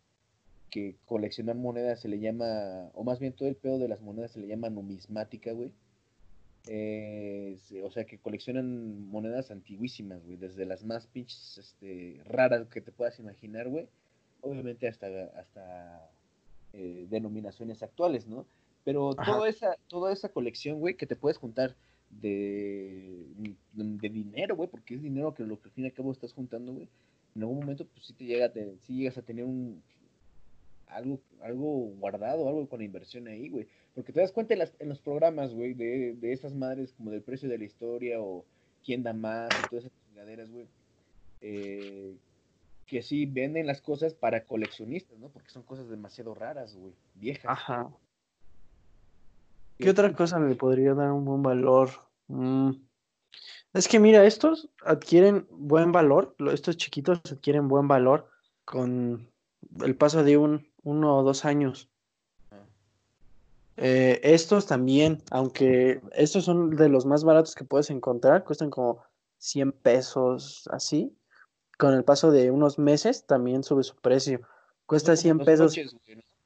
que 0.71 0.97
coleccionar 1.07 1.57
monedas 1.57 2.01
se 2.01 2.09
le 2.09 2.21
llama, 2.21 2.91
o 2.95 3.03
más 3.05 3.19
bien 3.19 3.33
todo 3.33 3.49
el 3.49 3.57
pedo 3.57 3.79
de 3.79 3.89
las 3.89 4.01
monedas 4.01 4.33
se 4.33 4.41
le 4.41 4.47
llama 4.47 4.71
numismática, 4.71 5.53
güey. 5.53 5.73
eh, 6.69 7.59
o 7.83 7.91
sea, 7.91 8.05
que 8.05 8.19
coleccionan 8.19 9.09
monedas 9.09 9.51
antiguísimas, 9.51 10.23
güey, 10.25 10.37
desde 10.37 10.67
las 10.67 10.85
más 10.85 11.07
pinches 11.07 11.59
este, 11.59 12.21
raras 12.25 12.69
que 12.69 12.81
te 12.83 12.93
puedas 12.93 13.19
imaginar, 13.19 13.69
güey, 13.69 13.89
obviamente 14.43 14.87
hasta, 14.87 15.07
hasta 15.39 16.11
eh, 16.75 17.07
denominaciones 17.11 17.83
actuales, 17.83 18.27
¿no? 18.27 18.47
Pero 18.85 19.15
Ajá. 19.19 19.33
toda 19.33 19.49
esa, 19.49 19.77
toda 19.89 20.13
esa 20.13 20.29
colección, 20.29 20.79
güey, 20.81 20.97
que 20.97 21.07
te 21.07 21.17
puedes 21.17 21.39
juntar 21.39 21.75
de, 22.11 23.27
de 23.73 24.09
dinero, 24.11 24.57
güey, 24.57 24.71
porque 24.71 24.97
es 24.97 25.03
dinero 25.03 25.35
que 25.35 25.45
lo 25.45 25.61
que 25.61 25.69
al 25.69 25.75
fin 25.75 25.85
y 25.85 25.89
al 25.89 25.95
cabo 25.95 26.13
estás 26.13 26.33
juntando, 26.35 26.75
güey, 26.75 26.91
en 27.35 27.43
algún 27.43 27.59
momento, 27.61 27.89
pues 27.89 28.07
sí 28.07 28.15
te 28.15 28.25
llega, 28.27 28.53
te- 28.53 28.79
sí 28.81 28.97
llegas 28.99 29.19
a 29.19 29.25
tener 29.25 29.45
un 29.45 29.85
algo, 30.87 31.23
algo 31.41 31.69
guardado, 31.97 32.49
algo 32.49 32.69
con 32.69 32.83
inversión 32.83 33.29
ahí, 33.29 33.49
güey. 33.49 33.69
Porque 33.95 34.13
te 34.13 34.21
das 34.21 34.33
cuenta 34.33 34.55
en 34.55 34.89
los 34.89 35.01
programas, 35.03 35.55
güey, 35.55 35.75
de, 35.75 36.15
de 36.17 36.33
esas 36.33 36.55
madres 36.55 36.93
como 36.95 37.11
del 37.11 37.23
precio 37.23 37.49
de 37.49 37.59
la 37.59 37.65
historia 37.65 38.21
o 38.21 38.49
quién 38.83 39.03
da 39.03 39.13
más 39.13 39.59
y 39.61 39.65
todas 39.67 39.85
esas 39.87 39.99
chingaderas, 40.01 40.51
güey. 40.51 40.69
eh, 41.41 42.21
que 42.87 43.03
sí 43.03 43.27
venden 43.27 43.67
las 43.67 43.83
cosas 43.83 44.15
para 44.15 44.47
coleccionistas, 44.47 45.19
¿no? 45.19 45.33
Porque 45.33 45.51
son 45.51 45.65
cosas 45.65 45.89
demasiado 45.91 46.35
raras, 46.35 46.77
güey, 46.77 46.95
viejas. 47.15 47.51
Ajá. 47.51 47.91
¿Qué 49.81 49.91
otra 49.91 50.13
cosa 50.13 50.39
le 50.39 50.55
podría 50.55 50.95
dar 50.95 51.11
un 51.13 51.25
buen 51.25 51.43
valor? 51.43 51.91
Mm, 52.29 52.71
Es 53.73 53.87
que 53.89 53.99
mira, 54.01 54.25
estos 54.25 54.69
adquieren 54.85 55.47
buen 55.51 55.93
valor, 55.93 56.35
lo- 56.39 56.51
estos 56.53 56.77
chiquitos 56.77 57.21
adquieren 57.31 57.69
buen 57.69 57.87
valor 57.89 58.29
con 58.65 59.31
el 59.83 59.97
paso 59.97 60.25
de 60.25 60.37
un 60.37 60.67
uno 60.83 61.17
o 61.19 61.23
dos 61.23 61.45
años. 61.45 61.89
Ah, 62.51 62.67
Eh, 63.77 64.21
estos 64.23 64.67
también, 64.67 65.23
aunque 65.31 66.01
estos 66.13 66.45
son 66.45 66.71
de 66.77 66.89
los 66.89 67.07
más 67.07 67.25
baratos 67.25 67.55
que 67.55 67.65
puedes 67.65 67.91
encontrar, 67.91 68.45
cuestan 68.45 68.71
como 68.71 69.03
100 69.39 69.73
pesos 69.73 70.69
así. 70.73 71.17
Con 71.79 71.95
el 71.95 72.05
paso 72.05 72.31
de 72.31 72.51
unos 72.51 72.79
meses 72.79 73.25
también 73.27 73.63
sube 73.63 73.83
su 73.85 73.97
precio. 73.97 74.41
Cuesta 74.85 75.17
son 75.17 75.17
como 75.17 75.23
100 75.23 75.39
los 75.39 75.47
pesos. 75.47 75.75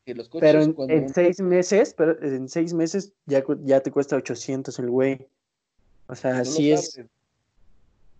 Que 0.04 0.14
los 0.14 0.28
pero 0.28 0.58
coches 0.58 0.66
en, 0.66 0.72
cuando 0.74 0.94
en 0.94 1.08
seis 1.08 1.40
meses, 1.40 1.94
pero 1.96 2.22
en 2.22 2.48
seis 2.48 2.74
meses 2.74 3.12
ya, 3.26 3.42
ya 3.62 3.80
te 3.80 3.90
cuesta 3.90 4.16
800 4.16 4.78
el 4.78 4.90
güey. 4.90 5.26
O 6.06 6.14
sea, 6.14 6.34
no 6.34 6.42
es. 6.42 6.50
abres, 6.50 7.00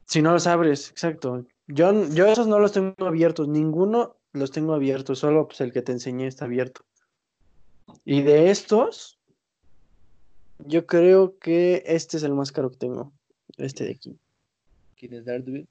Si 0.06 0.22
no 0.22 0.32
los 0.32 0.46
abres, 0.46 0.90
exacto. 0.90 1.46
Yo, 1.66 2.08
yo 2.08 2.26
esos 2.26 2.46
no 2.46 2.58
los 2.58 2.72
tengo 2.72 2.94
abiertos, 3.06 3.48
ninguno 3.48 4.16
los 4.32 4.50
tengo 4.50 4.74
abiertos, 4.74 5.20
solo 5.20 5.46
pues 5.46 5.60
el 5.60 5.72
que 5.72 5.82
te 5.82 5.92
enseñé 5.92 6.26
está 6.26 6.44
abierto. 6.44 6.84
Y 8.04 8.22
de 8.22 8.50
estos, 8.50 9.18
yo 10.58 10.86
creo 10.86 11.38
que 11.38 11.82
este 11.86 12.16
es 12.16 12.22
el 12.22 12.34
más 12.34 12.52
caro 12.52 12.70
que 12.70 12.78
tengo, 12.78 13.12
este 13.56 13.84
de 13.84 13.92
aquí. 13.92 14.18
¿Quién 14.96 15.14
es 15.14 15.24
Daredevil? 15.24 15.68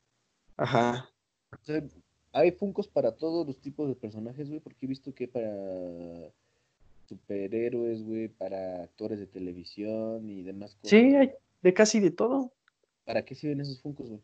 Ajá. 0.57 1.09
O 1.51 1.63
sea, 1.63 1.83
hay 2.33 2.51
Funkos 2.51 2.87
para 2.87 3.13
todos 3.13 3.47
los 3.47 3.59
tipos 3.59 3.87
de 3.87 3.95
personajes, 3.95 4.49
güey, 4.49 4.59
porque 4.59 4.85
he 4.85 4.89
visto 4.89 5.13
que 5.13 5.27
para 5.27 5.49
superhéroes, 7.07 8.03
güey, 8.03 8.27
para 8.27 8.83
actores 8.83 9.19
de 9.19 9.27
televisión 9.27 10.29
y 10.29 10.43
demás 10.43 10.75
cosas. 10.75 10.89
Sí, 10.89 11.15
hay 11.15 11.31
de 11.61 11.73
casi 11.73 11.99
de 11.99 12.11
todo. 12.11 12.51
¿Para 13.05 13.23
qué 13.23 13.35
sirven 13.35 13.61
esos 13.61 13.81
Funkos, 13.81 14.09
güey? 14.09 14.21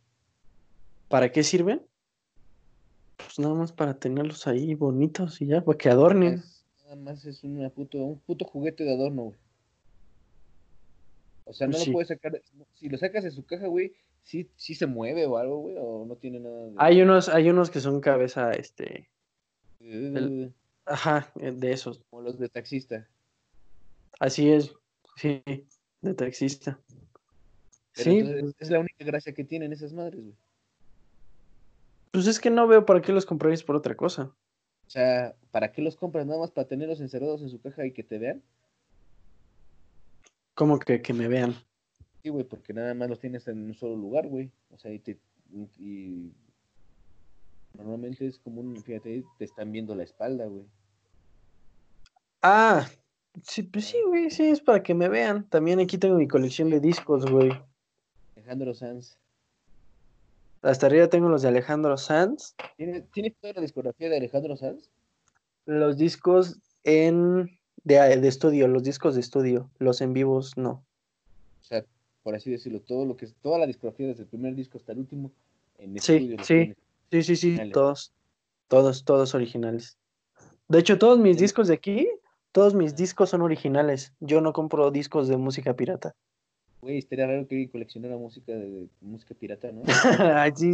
¿Para 1.08 1.32
qué 1.32 1.44
sirven? 1.44 1.82
Pues 3.18 3.38
nada 3.40 3.54
más 3.54 3.72
para 3.72 4.00
tenerlos 4.00 4.48
ahí 4.48 4.74
bonitos 4.76 5.42
y 5.42 5.48
ya, 5.48 5.64
para 5.64 5.78
que 5.78 5.90
adornen. 5.90 6.34
Es- 6.36 6.66
nada 6.86 6.96
más 6.96 7.26
es 7.26 7.44
una 7.44 7.70
puto, 7.70 7.98
un 8.00 8.20
puto 8.20 8.46
juguete 8.46 8.84
de 8.84 8.94
adorno, 8.94 9.24
güey. 9.26 9.38
O 11.46 11.54
sea, 11.54 11.68
no 11.68 11.72
Pues 11.72 11.84
sí. 11.84 11.90
lo 11.90 11.94
puedes 11.94 12.08
sacar. 12.08 12.42
Si 12.76 12.90
lo 12.90 12.98
sacas 12.98 13.24
de 13.24 13.32
su 13.32 13.44
caja, 13.46 13.68
güey, 13.68 13.94
sí, 14.24 14.50
sí 14.56 14.76
se 14.76 14.86
mueve 14.88 15.26
o 15.26 15.38
algo, 15.38 15.58
güey, 15.58 15.76
o 15.80 16.06
no 16.06 16.16
tiene 16.16 16.40
nada 16.40 16.66
de. 16.66 16.74
Hay 16.78 17.02
unos, 17.02 17.30
hay 17.30 17.50
unos 17.50 17.70
que 17.70 17.80
son 17.80 18.02
cabeza, 18.02 18.52
este, 18.54 19.10
el- 19.80 20.54
ajá, 20.86 21.32
eh, 21.40 21.52
de 21.52 21.72
esos. 21.72 22.00
Como 22.10 22.22
los 22.24 22.40
de 22.40 22.50
taxista. 22.50 23.08
Así 24.20 24.52
es, 24.52 24.74
sí, 25.16 25.42
de 26.02 26.14
taxista. 26.14 26.80
Pero 27.96 28.12
Sí, 28.12 28.20
entonces, 28.20 28.56
es 28.60 28.70
la 28.70 28.80
única 28.80 29.04
gracia 29.06 29.34
que 29.34 29.44
tienen 29.44 29.74
esas 29.74 29.94
madres, 29.94 30.22
güey. 30.22 30.36
pues 32.12 32.28
es 32.28 32.40
que 32.40 32.50
no 32.50 32.68
veo 32.68 32.86
para 32.86 33.02
qué 33.02 33.12
los 33.12 33.26
comprarías 33.26 33.64
por 33.64 33.76
otra 33.76 33.96
cosa. 33.96 34.32
O 34.88 34.90
sea, 34.90 35.36
¿para 35.52 35.72
qué 35.72 35.82
los 35.82 35.96
compras? 35.96 36.26
Nada 36.26 36.40
más 36.40 36.52
para 36.52 36.68
tenerlos 36.68 37.00
encerrados 37.02 37.42
en 37.42 37.50
su 37.50 37.62
caja 37.62 37.86
y 37.86 37.92
que 37.92 38.04
te 38.04 38.18
vean. 38.18 38.42
Como 40.56 40.80
que, 40.80 41.02
que 41.02 41.14
me 41.14 41.28
vean. 41.28 41.56
Sí, 42.22 42.30
güey, 42.30 42.44
porque 42.44 42.74
nada 42.74 42.94
más 42.94 43.10
los 43.10 43.20
tienes 43.20 43.48
en 43.48 43.66
un 43.66 43.74
solo 43.74 43.96
lugar, 43.96 44.28
güey. 44.28 44.52
O 44.72 44.78
sea, 44.78 44.92
y 44.92 45.00
te. 45.00 45.18
Y 45.80 46.32
normalmente 47.74 48.28
es 48.28 48.40
como 48.40 48.62
un. 48.62 48.82
Fíjate, 48.84 49.24
te 49.38 49.46
están 49.46 49.72
viendo 49.72 49.96
la 49.96 50.04
espalda, 50.04 50.46
güey. 50.46 50.66
Ah, 52.42 52.88
sí, 53.44 53.64
pues 53.64 53.86
sí, 53.86 53.98
güey, 54.06 54.30
sí, 54.30 54.44
es 54.44 54.62
para 54.62 54.84
que 54.84 54.94
me 54.94 55.10
vean. 55.10 55.48
También 55.50 55.80
aquí 55.80 55.98
tengo 55.98 56.16
mi 56.16 56.28
colección 56.28 56.70
de 56.70 56.80
discos, 56.80 57.30
güey. 57.30 57.52
Alejandro 58.36 58.74
Sanz. 58.74 59.18
Hasta 60.62 60.88
arriba 60.88 61.08
tengo 61.08 61.30
los 61.30 61.42
de 61.42 61.48
Alejandro 61.48 61.98
Sanz. 61.98 62.56
¿Tienes, 62.76 63.10
¿Tienes 63.12 63.36
toda 63.40 63.54
la 63.54 63.62
discografía 63.62 64.10
de 64.10 64.18
Alejandro 64.18 64.58
Sanz? 64.58 64.90
Los 65.66 65.98
discos 65.98 66.60
en 66.84 67.60
de, 67.84 67.96
de 68.18 68.28
estudio, 68.28 68.68
los 68.68 68.84
discos 68.84 69.16
de 69.16 69.22
estudio. 69.22 69.70
Los 69.78 70.02
en 70.02 70.14
vivos, 70.14 70.58
no. 70.58 70.84
O 71.62 71.64
sea, 71.64 71.86
por 72.24 72.36
así 72.36 72.52
decirlo, 72.52 72.82
todo 72.82 73.06
lo 73.06 73.18
que 73.18 73.26
es, 73.26 73.36
toda 73.42 73.58
la 73.58 73.68
discografía 73.68 74.08
desde 74.08 74.24
el 74.24 74.30
primer 74.30 74.56
disco 74.56 74.78
hasta 74.78 74.92
el 74.92 75.00
último 75.00 75.32
en 75.78 76.00
Sí, 76.00 76.36
sí. 76.44 76.74
Sí, 77.12 77.24
sí, 77.24 77.36
sí, 77.36 77.72
todos. 77.72 78.14
Todos, 78.68 79.04
todos 79.04 79.34
originales. 79.34 79.98
De 80.68 80.80
hecho, 80.80 81.00
todos 81.00 81.18
mis 81.18 81.38
discos 81.38 81.68
de 81.68 81.74
aquí, 81.74 82.08
todos 82.52 82.76
mis 82.76 82.96
discos 82.96 83.32
son 83.32 83.42
originales. 83.42 84.14
Yo 84.20 84.42
no 84.42 84.54
compro 84.54 84.92
discos 84.92 85.28
de 85.28 85.38
música 85.38 85.76
pirata. 85.76 86.16
Güey, 86.82 87.00
estaría 87.00 87.28
raro 87.28 87.48
que 87.48 87.70
coleccionara 87.70 88.16
música 88.16 88.54
de, 88.54 88.88
música 89.02 89.34
pirata, 89.34 89.72
¿no? 89.72 89.82
Así. 90.38 90.74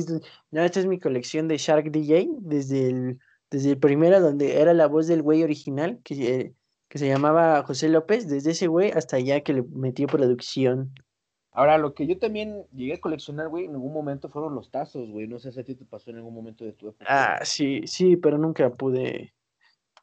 No, 0.51 0.61
esta 0.61 0.79
es 0.79 0.85
mi 0.85 0.99
colección 0.99 1.47
de 1.47 1.57
Shark 1.57 1.89
DJ, 1.89 2.27
desde 2.41 2.89
el, 2.89 3.19
desde 3.49 3.71
el 3.71 3.77
primero, 3.77 4.19
donde 4.19 4.59
era 4.59 4.73
la 4.73 4.87
voz 4.87 5.07
del 5.07 5.21
güey 5.21 5.41
original, 5.41 5.99
que, 6.03 6.35
eh, 6.35 6.53
que 6.89 6.97
se 6.97 7.07
llamaba 7.07 7.63
José 7.63 7.89
López, 7.89 8.27
desde 8.27 8.51
ese 8.51 8.67
güey 8.67 8.91
hasta 8.91 9.15
allá 9.15 9.41
que 9.41 9.53
le 9.53 9.63
metió 9.63 10.07
producción. 10.07 10.93
Ahora, 11.57 11.77
lo 11.77 11.93
que 11.93 12.05
yo 12.05 12.19
también 12.19 12.63
llegué 12.73 12.95
a 12.95 12.99
coleccionar, 12.99 13.47
güey, 13.47 13.65
en 13.65 13.71
algún 13.71 13.93
momento 13.93 14.27
fueron 14.29 14.53
los 14.55 14.69
tazos, 14.69 15.09
güey. 15.09 15.25
No 15.25 15.39
sé 15.39 15.51
si 15.53 15.59
a 15.61 15.63
ti 15.63 15.73
te 15.73 15.85
pasó 15.85 16.09
en 16.11 16.17
algún 16.17 16.33
momento 16.33 16.65
de 16.65 16.73
tu 16.73 16.89
época. 16.89 17.05
Ah, 17.07 17.39
sí, 17.45 17.81
sí, 17.85 18.17
pero 18.17 18.37
nunca 18.37 18.69
pude, 18.73 19.33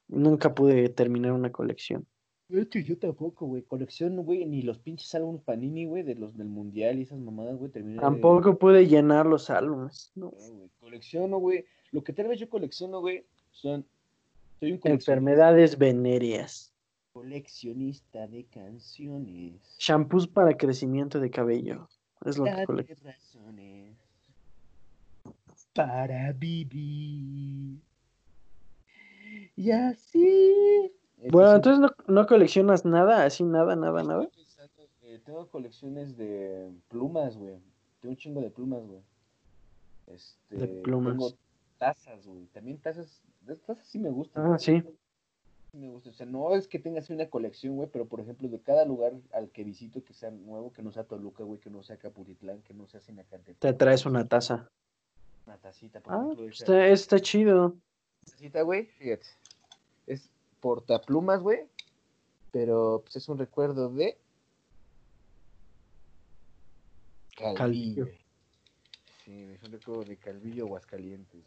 nunca 0.08 0.54
pude 0.54 0.88
terminar 0.88 1.32
una 1.32 1.52
colección. 1.52 2.06
De 2.48 2.62
hecho, 2.62 2.78
yo 2.80 2.98
tampoco, 2.98 3.46
güey. 3.46 3.62
Colecciono, 3.62 4.22
güey, 4.22 4.44
ni 4.46 4.62
los 4.62 4.78
pinches 4.78 5.14
álbumes 5.14 5.42
Panini, 5.42 5.84
güey, 5.86 6.02
de 6.02 6.14
los 6.14 6.36
del 6.36 6.48
Mundial 6.48 6.98
y 6.98 7.02
esas 7.02 7.18
mamadas, 7.18 7.56
güey. 7.58 7.70
De- 7.70 7.96
Tampoco 8.00 8.58
pude 8.58 8.86
llenar 8.86 9.26
los 9.26 9.50
álbumes. 9.50 10.10
No. 10.14 10.32
No, 10.38 10.54
güey. 10.54 10.70
Colecciono, 10.80 11.38
güey. 11.38 11.64
Lo 11.92 12.02
que 12.02 12.12
tal 12.14 12.28
vez 12.28 12.40
yo 12.40 12.48
colecciono, 12.48 13.00
güey, 13.00 13.24
son... 13.50 13.84
Soy 14.58 14.72
un 14.72 14.80
Enfermedades 14.84 15.76
venéreas. 15.76 16.71
Coleccionista 17.12 18.26
de 18.26 18.44
canciones. 18.44 19.76
Shampoos 19.78 20.26
para 20.26 20.56
crecimiento 20.56 21.20
de 21.20 21.30
cabello. 21.30 21.88
Es 22.24 22.38
lo 22.38 22.44
que 22.44 22.50
Dame 22.50 22.66
colecciono. 22.66 23.10
razones 23.10 23.96
para 25.74 26.32
vivir. 26.32 27.78
Y 29.56 29.70
así. 29.70 30.92
Bueno, 31.30 31.54
entonces 31.56 31.80
no, 31.80 31.90
no 32.12 32.26
coleccionas 32.26 32.84
nada, 32.84 33.24
así 33.24 33.44
nada, 33.44 33.76
nada, 33.76 34.02
nada. 34.02 34.28
Eh, 35.02 35.20
tengo 35.24 35.46
colecciones 35.48 36.16
de 36.16 36.70
plumas, 36.88 37.36
güey. 37.36 37.56
Tengo 38.00 38.12
un 38.12 38.16
chingo 38.16 38.40
de 38.40 38.50
plumas, 38.50 38.84
güey. 38.86 39.00
Este, 40.06 40.56
De 40.56 40.66
plumas. 40.82 41.12
Tengo 41.12 41.32
tazas, 41.78 42.26
güey. 42.26 42.46
También 42.46 42.78
tazas. 42.78 43.22
Tazas 43.66 43.86
sí 43.86 43.98
me 43.98 44.10
gustan. 44.10 44.52
Ah, 44.52 44.58
sí. 44.58 44.82
Me 45.72 45.88
gusta. 45.88 46.10
O 46.10 46.12
sea, 46.12 46.26
no 46.26 46.54
es 46.54 46.68
que 46.68 46.78
tengas 46.78 47.08
una 47.08 47.30
colección, 47.30 47.76
güey, 47.76 47.88
pero 47.90 48.06
por 48.06 48.20
ejemplo, 48.20 48.46
de 48.48 48.60
cada 48.60 48.84
lugar 48.84 49.14
al 49.32 49.50
que 49.50 49.64
visito 49.64 50.04
que 50.04 50.12
sea 50.12 50.30
nuevo, 50.30 50.70
que 50.72 50.82
no 50.82 50.92
sea 50.92 51.04
Toluca, 51.04 51.44
güey, 51.44 51.58
que 51.60 51.70
no 51.70 51.82
sea 51.82 51.96
Capuritlán, 51.96 52.60
que 52.62 52.74
no 52.74 52.86
sea 52.86 53.00
Sinacantepec. 53.00 53.58
Te 53.58 53.72
traes 53.72 54.04
una 54.04 54.28
taza. 54.28 54.70
Una 55.46 55.56
tacita, 55.56 56.00
por 56.00 56.12
Ah, 56.12 56.22
ejemplo. 56.24 56.44
esa 56.48 56.64
está, 56.64 56.86
está 56.88 57.20
chido. 57.20 57.74
tacita, 58.24 58.62
güey, 58.62 58.84
fíjate. 58.86 59.26
Es 60.06 60.28
portaplumas, 60.60 61.40
güey, 61.40 61.60
pero 62.50 63.00
pues 63.02 63.16
es 63.16 63.28
un 63.30 63.38
recuerdo 63.38 63.88
de 63.88 64.18
Calvillo. 67.56 68.06
Sí, 69.24 69.42
es 69.54 69.62
un 69.62 69.72
recuerdo 69.72 70.04
de 70.04 70.16
Calvillo 70.18 70.66
Aguascalientes. 70.66 71.44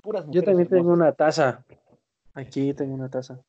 Puras 0.00 0.24
Yo 0.24 0.28
mujeres 0.28 0.44
también 0.46 0.68
tengo 0.68 0.92
una 0.92 1.12
taza. 1.12 1.64
Aquí 2.40 2.72
tengo 2.74 2.94
una 2.94 3.10
taza. 3.10 3.40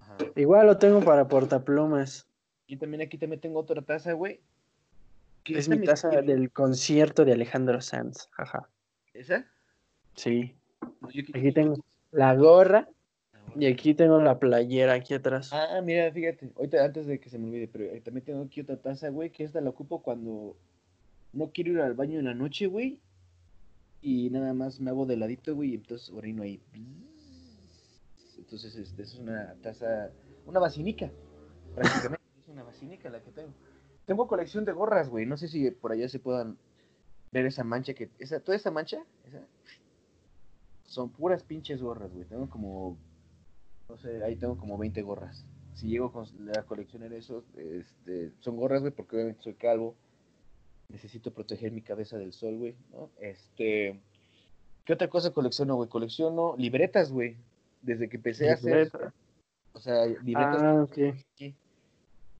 Ajá. 0.00 0.16
Igual 0.36 0.66
lo 0.66 0.78
tengo 0.78 1.00
para 1.00 1.26
portaplumas. 1.26 2.26
Y 2.66 2.76
también 2.76 3.02
aquí 3.02 3.18
también 3.18 3.40
tengo 3.40 3.60
otra 3.60 3.82
taza, 3.82 4.12
güey. 4.12 4.40
Es 5.44 5.68
mi 5.68 5.84
taza 5.84 6.08
del 6.08 6.50
concierto 6.50 7.24
de 7.24 7.32
Alejandro 7.32 7.80
Sanz. 7.80 8.28
Jaja. 8.32 8.68
¿Esa? 9.14 9.46
Sí. 10.14 10.54
No, 11.00 11.10
yo 11.10 11.22
Aquí 11.32 11.52
tengo 11.52 11.76
la 12.10 12.34
gorra 12.34 12.88
y 13.54 13.66
aquí 13.66 13.94
tengo 13.94 14.20
la 14.20 14.38
playera 14.38 14.94
aquí 14.94 15.14
atrás. 15.14 15.50
Ah, 15.52 15.80
mira, 15.82 16.10
fíjate, 16.12 16.50
ahorita 16.56 16.84
antes 16.84 17.06
de 17.06 17.20
que 17.20 17.30
se 17.30 17.38
me 17.38 17.48
olvide, 17.48 17.68
pero 17.68 17.84
eh, 17.84 18.00
también 18.00 18.24
tengo 18.24 18.42
aquí 18.42 18.60
otra 18.60 18.76
taza, 18.76 19.08
güey, 19.08 19.30
que 19.30 19.44
esta 19.44 19.60
la 19.60 19.70
ocupo 19.70 20.02
cuando 20.02 20.56
no 21.32 21.50
quiero 21.52 21.72
ir 21.72 21.80
al 21.80 21.94
baño 21.94 22.18
en 22.18 22.26
la 22.26 22.34
noche, 22.34 22.66
güey, 22.66 22.98
y 24.02 24.30
nada 24.30 24.52
más 24.52 24.80
me 24.80 24.90
hago 24.90 25.06
de 25.06 25.16
ladito, 25.16 25.54
güey, 25.54 25.70
y 25.70 25.74
entonces 25.76 26.10
orino 26.10 26.42
ahí. 26.42 26.60
Entonces, 28.46 28.76
este, 28.76 29.02
es 29.02 29.14
una 29.16 29.54
taza, 29.60 30.10
una 30.46 30.60
basinica, 30.60 31.10
prácticamente, 31.74 32.24
es 32.42 32.48
una 32.48 32.62
basinica 32.62 33.10
la 33.10 33.20
que 33.20 33.32
tengo. 33.32 33.52
Tengo 34.06 34.28
colección 34.28 34.64
de 34.64 34.72
gorras, 34.72 35.08
güey, 35.08 35.26
no 35.26 35.36
sé 35.36 35.48
si 35.48 35.70
por 35.70 35.92
allá 35.92 36.08
se 36.08 36.20
puedan 36.20 36.56
ver 37.32 37.44
esa 37.46 37.64
mancha 37.64 37.92
que, 37.92 38.08
esa, 38.18 38.40
toda 38.40 38.56
esa 38.56 38.70
mancha, 38.70 39.04
esa, 39.24 39.40
son 40.84 41.10
puras 41.10 41.42
pinches 41.42 41.82
gorras, 41.82 42.12
güey, 42.12 42.24
tengo 42.24 42.48
como 42.48 42.96
no 43.88 43.96
sé, 43.98 44.22
ahí 44.24 44.36
tengo 44.36 44.56
como 44.56 44.78
20 44.78 45.02
gorras. 45.02 45.44
Si 45.74 45.88
llego 45.88 46.10
con 46.12 46.26
la 46.46 46.64
coleccionar 46.64 47.12
eso, 47.12 47.44
este, 47.56 48.32
son 48.40 48.56
gorras, 48.56 48.80
güey, 48.80 48.92
porque 48.92 49.16
obviamente 49.16 49.42
soy 49.42 49.54
calvo. 49.54 49.94
Necesito 50.88 51.32
proteger 51.32 51.72
mi 51.72 51.82
cabeza 51.82 52.16
del 52.16 52.32
sol, 52.32 52.56
güey, 52.56 52.76
¿no? 52.92 53.10
Este, 53.20 54.00
¿qué 54.84 54.92
otra 54.92 55.08
cosa 55.08 55.32
colecciono, 55.32 55.74
güey? 55.74 55.88
Colecciono 55.88 56.54
libretas, 56.56 57.12
güey. 57.12 57.36
Desde 57.86 58.08
que 58.08 58.16
empecé 58.16 58.50
a 58.50 58.54
hacer, 58.54 58.90
o 59.72 59.78
sea, 59.80 60.04
libretas. 60.06 60.60
Ah, 60.62 60.82
ok. 60.82 60.98
aquí. 61.32 61.54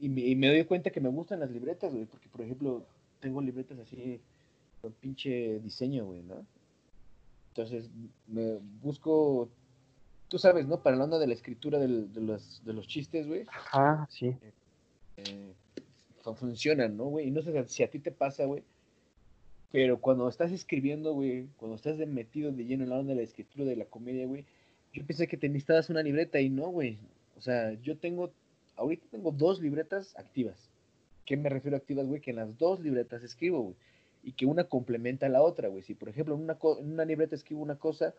Y 0.00 0.08
me, 0.08 0.20
y 0.22 0.34
me 0.34 0.48
doy 0.48 0.64
cuenta 0.64 0.90
que 0.90 1.00
me 1.00 1.08
gustan 1.08 1.40
las 1.40 1.50
libretas, 1.50 1.92
güey, 1.92 2.04
porque 2.04 2.28
por 2.28 2.42
ejemplo, 2.42 2.84
tengo 3.20 3.40
libretas 3.40 3.78
así 3.78 4.20
con 4.82 4.92
pinche 4.92 5.60
diseño, 5.60 6.04
güey, 6.04 6.22
¿no? 6.22 6.44
Entonces, 7.50 7.88
me 8.26 8.56
busco, 8.82 9.48
tú 10.28 10.38
sabes, 10.38 10.66
¿no? 10.66 10.82
Para 10.82 10.96
la 10.96 11.04
onda 11.04 11.18
de 11.18 11.26
la 11.28 11.32
escritura 11.34 11.78
del- 11.78 12.12
de, 12.12 12.20
los, 12.20 12.62
de 12.64 12.72
los 12.74 12.86
chistes, 12.86 13.26
güey, 13.26 13.44
Ah, 13.72 14.06
sí. 14.10 14.34
eh, 15.16 15.54
fu- 16.22 16.34
funcionan, 16.34 16.96
¿no, 16.96 17.04
güey? 17.04 17.28
Y 17.28 17.30
no 17.30 17.40
sé 17.40 17.66
si 17.68 17.82
a 17.82 17.90
ti 17.90 17.98
te 18.00 18.10
pasa, 18.10 18.44
güey, 18.44 18.62
pero 19.72 19.98
cuando 20.00 20.28
estás 20.28 20.52
escribiendo, 20.52 21.14
güey, 21.14 21.48
cuando 21.56 21.76
estás 21.76 21.96
metido 22.06 22.52
de 22.52 22.64
lleno 22.66 22.84
en 22.84 22.90
la 22.90 22.98
onda 22.98 23.10
de 23.10 23.16
la 23.16 23.22
escritura 23.22 23.64
de 23.64 23.76
la 23.76 23.86
comedia, 23.86 24.26
güey, 24.26 24.44
yo 24.96 25.04
pensé 25.06 25.28
que 25.28 25.36
te 25.36 25.48
necesitabas 25.48 25.90
una 25.90 26.02
libreta 26.02 26.40
y 26.40 26.48
no, 26.48 26.68
güey. 26.68 26.98
O 27.36 27.42
sea, 27.42 27.74
yo 27.82 27.98
tengo, 27.98 28.32
ahorita 28.76 29.06
tengo 29.10 29.30
dos 29.30 29.60
libretas 29.60 30.16
activas. 30.16 30.70
¿Qué 31.26 31.36
me 31.36 31.50
refiero 31.50 31.76
a 31.76 31.78
activas, 31.78 32.06
güey? 32.06 32.22
Que 32.22 32.30
en 32.30 32.36
las 32.36 32.56
dos 32.56 32.80
libretas 32.80 33.22
escribo, 33.22 33.60
güey. 33.60 33.76
Y 34.22 34.32
que 34.32 34.46
una 34.46 34.64
complementa 34.64 35.26
a 35.26 35.28
la 35.28 35.42
otra, 35.42 35.68
güey. 35.68 35.82
Si, 35.82 35.94
por 35.94 36.08
ejemplo, 36.08 36.34
en 36.34 36.40
una, 36.40 36.56
en 36.80 36.92
una 36.92 37.04
libreta 37.04 37.34
escribo 37.34 37.60
una 37.60 37.76
cosa 37.76 38.14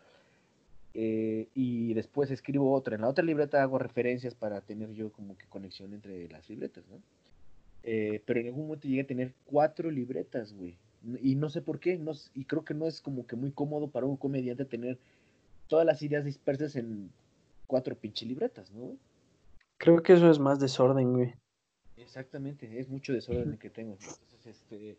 eh, 0.94 1.48
y 1.52 1.94
después 1.94 2.30
escribo 2.30 2.72
otra, 2.72 2.94
en 2.94 3.00
la 3.02 3.08
otra 3.08 3.24
libreta 3.24 3.60
hago 3.60 3.78
referencias 3.78 4.34
para 4.34 4.60
tener 4.60 4.92
yo 4.92 5.10
como 5.10 5.36
que 5.36 5.46
conexión 5.46 5.92
entre 5.92 6.28
las 6.28 6.48
libretas, 6.48 6.84
¿no? 6.88 7.02
Eh, 7.82 8.22
pero 8.24 8.40
en 8.40 8.46
algún 8.46 8.66
momento 8.66 8.86
llegué 8.86 9.00
a 9.00 9.06
tener 9.06 9.34
cuatro 9.46 9.90
libretas, 9.90 10.52
güey. 10.54 10.76
Y 11.22 11.34
no 11.34 11.50
sé 11.50 11.60
por 11.60 11.80
qué, 11.80 11.98
no, 11.98 12.12
y 12.34 12.44
creo 12.44 12.64
que 12.64 12.74
no 12.74 12.86
es 12.86 13.00
como 13.00 13.26
que 13.26 13.34
muy 13.34 13.50
cómodo 13.50 13.88
para 13.88 14.06
un 14.06 14.16
comediante 14.16 14.64
tener 14.64 14.98
todas 15.68 15.86
las 15.86 16.02
ideas 16.02 16.24
dispersas 16.24 16.76
en 16.76 17.10
cuatro 17.66 17.94
pinche 17.94 18.26
libretas, 18.26 18.70
¿no? 18.72 18.86
güey? 18.86 18.98
Creo 19.76 20.02
que 20.02 20.14
eso 20.14 20.30
es 20.30 20.38
más 20.38 20.58
desorden, 20.58 21.12
güey. 21.12 21.34
Exactamente, 21.96 22.78
es 22.78 22.88
mucho 22.88 23.12
desorden 23.12 23.52
el 23.52 23.58
que 23.58 23.70
tengo. 23.70 23.92
Entonces, 23.92 24.46
este, 24.46 24.96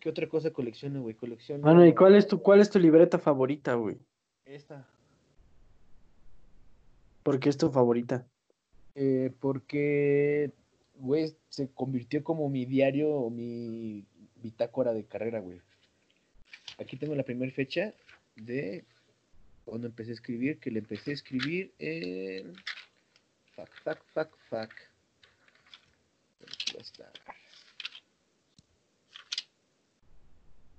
¿qué 0.00 0.08
otra 0.10 0.28
cosa 0.28 0.50
colecciono, 0.50 1.02
güey? 1.02 1.14
Colecciono 1.14 1.62
Bueno, 1.62 1.86
¿y 1.86 1.94
cuál 1.94 2.16
es 2.16 2.26
tu, 2.26 2.42
cuál 2.42 2.60
es 2.60 2.68
tu 2.68 2.78
libreta 2.78 3.18
favorita, 3.18 3.74
güey? 3.74 3.96
esta. 4.44 4.86
¿Por 7.22 7.38
qué 7.38 7.48
es 7.48 7.56
tu 7.56 7.70
favorita? 7.70 8.26
Eh, 8.94 9.32
porque, 9.40 10.52
güey, 10.96 11.34
se 11.48 11.70
convirtió 11.70 12.22
como 12.22 12.48
mi 12.48 12.66
diario 12.66 13.10
o 13.10 13.30
mi 13.30 14.04
bitácora 14.36 14.92
de 14.92 15.04
carrera, 15.04 15.40
güey. 15.40 15.60
Aquí 16.78 16.96
tengo 16.96 17.14
la 17.14 17.22
primera 17.22 17.52
fecha 17.52 17.94
de 18.36 18.84
cuando 19.64 19.86
empecé 19.86 20.10
a 20.10 20.14
escribir, 20.14 20.58
que 20.58 20.70
le 20.70 20.80
empecé 20.80 21.10
a 21.10 21.14
escribir 21.14 21.72
en... 21.78 22.54
Fuck, 23.54 23.70
fuck, 23.84 24.04
fuck, 24.12 24.38
fuck. 24.48 24.72
Aquí 26.40 26.72
va 26.74 26.78
a 26.78 26.82
estar. 26.82 27.12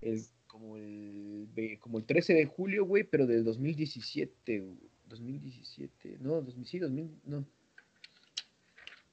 El, 0.02 0.22
como, 0.48 0.78
el, 0.78 1.48
como 1.80 2.00
el 2.00 2.06
13 2.06 2.34
de 2.34 2.46
julio, 2.46 2.86
güey, 2.86 3.04
pero 3.04 3.26
del 3.26 3.44
2017, 3.44 4.60
güey. 4.60 4.94
2017, 5.08 6.18
no, 6.22 6.42
2000, 6.42 6.66
sí, 6.66 6.80
2000, 6.80 7.22
no. 7.26 7.46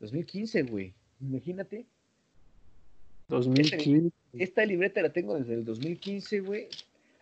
2015, 0.00 0.62
güey. 0.62 0.94
Imagínate. 1.20 1.87
2015. 3.28 4.12
Esta 4.33 4.64
libreta 4.64 5.02
la 5.02 5.12
tengo 5.12 5.38
desde 5.38 5.54
el 5.54 5.64
2015, 5.64 6.40
güey. 6.40 6.68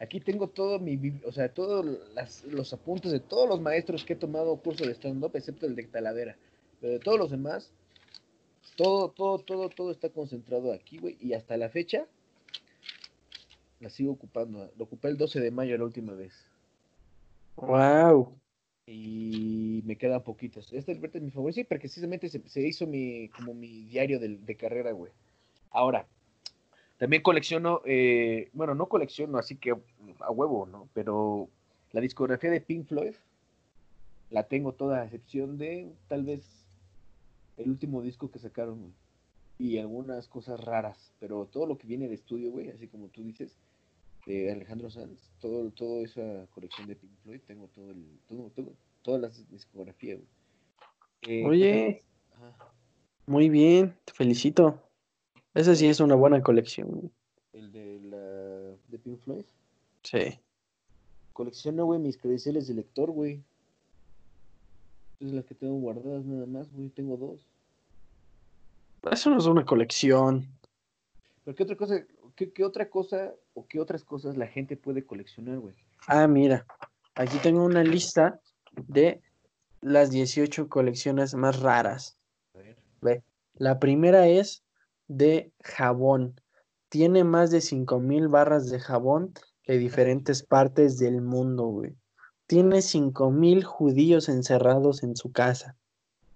Aquí 0.01 0.21
tengo 0.21 0.49
todo 0.49 0.79
mi, 0.79 1.21
o 1.25 1.33
sea, 1.33 1.53
todos 1.53 1.85
los 2.45 2.73
apuntes 2.73 3.11
de 3.11 3.19
todos 3.19 3.49
los 3.49 3.61
maestros 3.61 4.05
que 4.05 4.13
he 4.13 4.17
tomado 4.17 4.57
curso 4.57 4.85
de 4.85 4.95
stand-up, 4.95 5.33
excepto 5.35 5.67
el 5.67 5.75
de 5.75 5.85
Talavera. 5.85 6.37
Pero 6.81 6.93
de 6.93 6.99
todos 7.01 7.19
los 7.19 7.31
demás, 7.31 7.73
todo, 8.77 9.11
todo, 9.11 9.41
todo, 9.41 9.69
todo 9.69 9.91
está 9.91 10.09
concentrado 10.11 10.73
aquí, 10.73 10.99
güey. 10.99 11.17
Y 11.21 11.33
hasta 11.33 11.57
la 11.57 11.69
fecha, 11.69 12.07
la 13.81 13.91
sigo 13.91 14.13
ocupando. 14.13 14.71
Lo 14.77 14.85
ocupé 14.85 15.09
el 15.09 15.17
12 15.17 15.41
de 15.41 15.51
mayo 15.51 15.77
la 15.77 15.85
última 15.85 16.15
vez. 16.15 16.33
Wow. 17.57 18.39
y 18.87 19.83
me 19.85 19.97
quedan 19.97 20.23
poquitos. 20.23 20.73
Esta 20.73 20.93
libreta 20.93 21.19
es 21.19 21.25
mi 21.25 21.33
favorita, 21.33 21.57
sí, 21.57 21.65
porque 21.65 21.83
precisamente 21.83 22.29
se, 22.29 22.41
se 22.49 22.61
hizo 22.61 22.87
mi, 22.87 23.29
como 23.31 23.53
mi 23.53 23.83
diario 23.83 24.21
de, 24.21 24.57
carrera, 24.57 24.93
güey. 24.93 25.13
Ahora, 25.71 26.07
también 26.99 27.23
colecciono, 27.23 27.81
eh, 27.85 28.51
bueno, 28.53 28.75
no 28.75 28.87
colecciono 28.87 29.39
así 29.39 29.57
que 29.57 29.71
a 30.21 30.31
huevo, 30.31 30.67
¿no? 30.67 30.89
Pero 30.95 31.49
la 31.93 32.01
discografía 32.01 32.51
de 32.51 32.61
Pink 32.61 32.87
Floyd 32.87 33.15
la 34.31 34.43
tengo 34.43 34.73
toda, 34.73 35.01
a 35.01 35.05
excepción 35.05 35.57
de 35.59 35.91
tal 36.09 36.25
vez 36.25 36.45
el 37.57 37.71
último 37.71 38.03
disco 38.03 38.31
que 38.31 38.39
sacaron. 38.39 38.93
Y 39.61 39.79
algunas 39.79 40.29
cosas 40.29 40.61
raras, 40.63 41.13
pero 41.19 41.47
todo 41.47 41.67
lo 41.67 41.79
que 41.79 41.89
viene 41.89 42.07
de 42.07 42.15
estudio, 42.15 42.53
güey, 42.53 42.69
así 42.71 42.87
como 42.87 43.09
tú 43.09 43.25
dices, 43.25 43.57
de 44.25 44.53
Alejandro 44.53 44.89
Sanz, 44.89 45.31
todo, 45.41 45.71
toda 45.71 46.05
esa 46.05 46.47
colección 46.55 46.87
de 46.87 46.95
Pink 46.95 47.11
Floyd, 47.25 47.41
tengo 47.45 47.67
todo 47.75 47.91
el, 47.91 48.05
todo, 48.29 48.51
todo- 48.55 48.75
todas 49.03 49.21
las 49.21 49.51
discografías, 49.51 50.19
güey. 50.19 50.29
Eh, 51.23 51.45
Oye, 51.45 52.03
ajá, 52.37 52.57
muy 53.27 53.49
bien, 53.49 53.97
te 54.05 54.13
felicito. 54.13 54.81
Esa 55.59 55.75
sí 55.75 55.89
es 55.89 55.99
una 55.99 56.15
buena 56.15 56.41
colección. 56.41 57.11
el 57.53 57.73
de 57.73 57.99
la 58.03 58.77
de 58.87 58.99
Pink 59.03 59.19
Floyd. 59.19 59.45
Sí. 60.05 60.39
Colecciono, 61.33 61.85
güey, 61.85 61.99
mis 61.99 62.17
credenciales 62.17 62.69
de 62.69 62.75
lector, 62.75 63.11
güey. 63.11 63.43
Es 65.19 65.33
las 65.33 65.45
que 65.47 65.57
tengo 65.57 65.75
guardadas 65.81 66.25
nada 66.25 66.47
más, 66.47 66.71
güey, 66.71 66.91
tengo 66.91 67.17
dos. 67.17 67.45
Eso 69.11 69.31
no 69.31 69.39
es 69.39 69.47
una 69.47 69.65
colección. 69.65 70.47
Pero 71.45 71.57
qué 71.57 71.65
otra 71.65 71.75
cosa, 71.75 72.05
qué, 72.37 72.53
qué 72.53 72.63
otra 72.63 72.89
cosa 72.89 73.35
o 73.55 73.67
qué 73.67 73.81
otras 73.81 74.05
cosas 74.05 74.37
la 74.37 74.47
gente 74.47 74.77
puede 74.77 75.05
coleccionar, 75.05 75.59
güey. 75.59 75.75
Ah, 76.07 76.29
mira, 76.29 76.65
aquí 77.17 77.37
tengo 77.39 77.65
una 77.65 77.83
lista 77.83 78.41
de 78.87 79.21
las 79.81 80.13
18 80.13 80.69
colecciones 80.69 81.35
más 81.35 81.59
raras. 81.59 82.17
A 82.55 82.59
ver. 82.59 82.77
Ve, 83.01 83.25
la 83.55 83.81
primera 83.81 84.29
es 84.29 84.63
de 85.09 85.53
jabón. 85.63 86.41
Tiene 86.89 87.25
más 87.25 87.51
de 87.51 87.61
5000 87.61 88.29
barras 88.29 88.71
de 88.71 88.79
jabón 88.81 89.33
de 89.67 89.79
diferentes 89.79 90.43
partes 90.43 90.99
del 90.99 91.21
mundo, 91.21 91.67
güey. 91.67 91.95
Tiene 92.47 92.81
5000 92.81 93.65
judíos 93.65 94.29
encerrados 94.29 95.03
en 95.03 95.17
su 95.17 95.33
casa. 95.33 95.77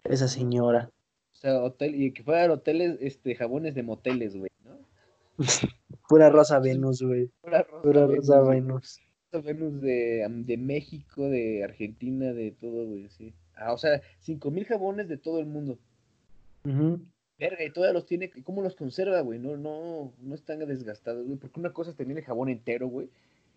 Esa 0.05 0.29
señora. 0.29 0.91
O 1.33 1.37
sea, 1.37 1.63
hotel, 1.63 2.01
y 2.01 2.13
que 2.13 2.23
fueran 2.23 2.51
hoteles, 2.51 2.99
este, 3.01 3.35
jabones 3.35 3.75
de 3.75 3.83
moteles, 3.83 4.37
güey, 4.37 4.51
¿no? 4.65 4.79
Pura 6.09 6.29
Rosa 6.29 6.59
Venus, 6.59 7.03
güey. 7.03 7.31
Pura 7.41 7.63
rosa 7.63 7.83
Pura 7.83 8.07
Venus, 8.07 8.29
Rosa. 8.29 8.41
Venus. 8.43 9.01
Rosa 9.33 9.47
Venus 9.47 9.81
de, 9.81 10.27
de 10.29 10.57
México, 10.59 11.29
de 11.29 11.65
Argentina, 11.65 12.33
de 12.33 12.51
todo, 12.53 12.87
güey, 12.87 13.09
sí. 13.09 13.33
Ah, 13.57 13.73
o 13.73 13.79
sea, 13.79 14.03
cinco 14.21 14.51
mil 14.51 14.67
jabones 14.67 15.09
de 15.09 15.17
todo 15.17 15.39
el 15.39 15.47
mundo. 15.47 15.79
Ujú. 16.65 17.01
Verga, 17.39 17.65
y 17.65 17.71
todavía 17.73 17.95
los 17.95 18.07
tiene, 18.07 18.31
¿y 18.35 18.43
¿cómo 18.43 18.63
los 18.63 18.77
conserva, 18.77 19.21
güey? 19.21 19.39
No, 19.39 19.57
no, 19.57 20.13
no 20.21 20.35
están 20.35 20.61
desgastados, 20.61 21.27
güey, 21.27 21.39
porque 21.39 21.59
una 21.59 21.73
cosa 21.73 21.91
es 21.91 21.97
tener 21.97 22.17
el 22.17 22.25
jabón 22.25 22.49
entero, 22.49 22.87
güey, 22.89 23.09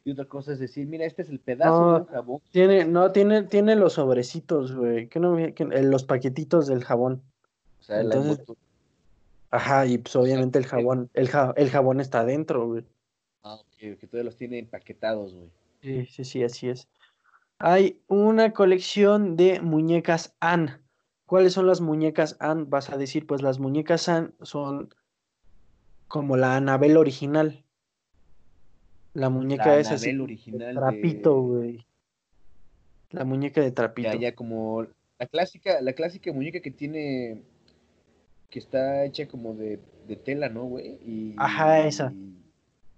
y 0.03 0.11
otra 0.11 0.25
cosa 0.25 0.53
es 0.53 0.59
decir, 0.59 0.87
mira, 0.87 1.05
este 1.05 1.21
es 1.23 1.29
el 1.29 1.39
pedazo 1.39 1.81
No. 1.81 1.93
de 1.95 2.01
un 2.01 2.07
jabón. 2.07 2.41
Tiene, 2.51 2.85
no, 2.85 3.11
tiene, 3.11 3.43
tiene 3.43 3.75
los 3.75 3.93
sobrecitos, 3.93 4.73
güey. 4.75 5.07
¿Qué 5.07 5.19
no, 5.19 5.35
que- 5.35 5.63
eh, 5.71 5.83
los 5.83 6.03
paquetitos 6.03 6.67
del 6.67 6.83
jabón. 6.83 7.21
O 7.79 7.83
sea, 7.83 8.01
Entonces-. 8.01 8.45
Ajá, 9.51 9.85
y 9.85 9.97
pues 9.99 10.15
obviamente 10.15 10.59
el 10.59 10.65
jabón, 10.65 11.09
el, 11.13 11.27
ja- 11.29 11.53
el 11.55 11.69
jabón 11.69 12.01
está 12.01 12.21
adentro, 12.21 12.67
güey. 12.67 12.83
Ah, 13.43 13.55
ok, 13.55 13.97
que 13.99 14.07
todos 14.09 14.25
los 14.25 14.35
tiene 14.35 14.59
empaquetados, 14.59 15.33
güey. 15.33 15.49
Sí, 15.81 16.05
sí, 16.07 16.25
sí, 16.25 16.43
así 16.43 16.69
es. 16.69 16.87
Hay 17.59 17.99
una 18.07 18.51
colección 18.53 19.35
de 19.37 19.61
muñecas 19.61 20.35
Ann. 20.39 20.81
¿Cuáles 21.25 21.53
son 21.53 21.67
las 21.67 21.81
muñecas 21.81 22.37
Ann? 22.39 22.69
Vas 22.69 22.89
a 22.89 22.97
decir, 22.97 23.25
pues 23.25 23.41
las 23.41 23.59
muñecas 23.59 24.07
Ann 24.09 24.33
son 24.41 24.93
como 26.07 26.37
la 26.37 26.55
Anabel 26.55 26.97
original. 26.97 27.63
La 29.13 29.29
muñeca 29.29 29.67
La 29.67 29.79
esa 29.79 29.91
Anabel 29.95 30.21
original 30.21 30.75
trapito, 30.75 31.35
de- 31.35 31.41
güey. 31.41 31.87
La 33.11 33.23
muñeca 33.23 33.61
de 33.61 33.71
trapito. 33.71 34.09
Ya, 34.11 34.19
ya 34.19 34.35
como 34.35 34.85
la 35.17 35.25
clásica, 35.27 35.81
la 35.81 35.93
clásica 35.93 36.31
muñeca 36.33 36.59
que 36.59 36.71
tiene, 36.71 37.41
que 38.49 38.59
está 38.59 39.05
hecha 39.05 39.27
como 39.27 39.53
de, 39.55 39.79
de 40.07 40.15
tela, 40.17 40.49
¿no, 40.49 40.65
güey? 40.65 40.99
Y, 41.05 41.35
Ajá, 41.37 41.87
esa. 41.87 42.11
y 42.13 42.35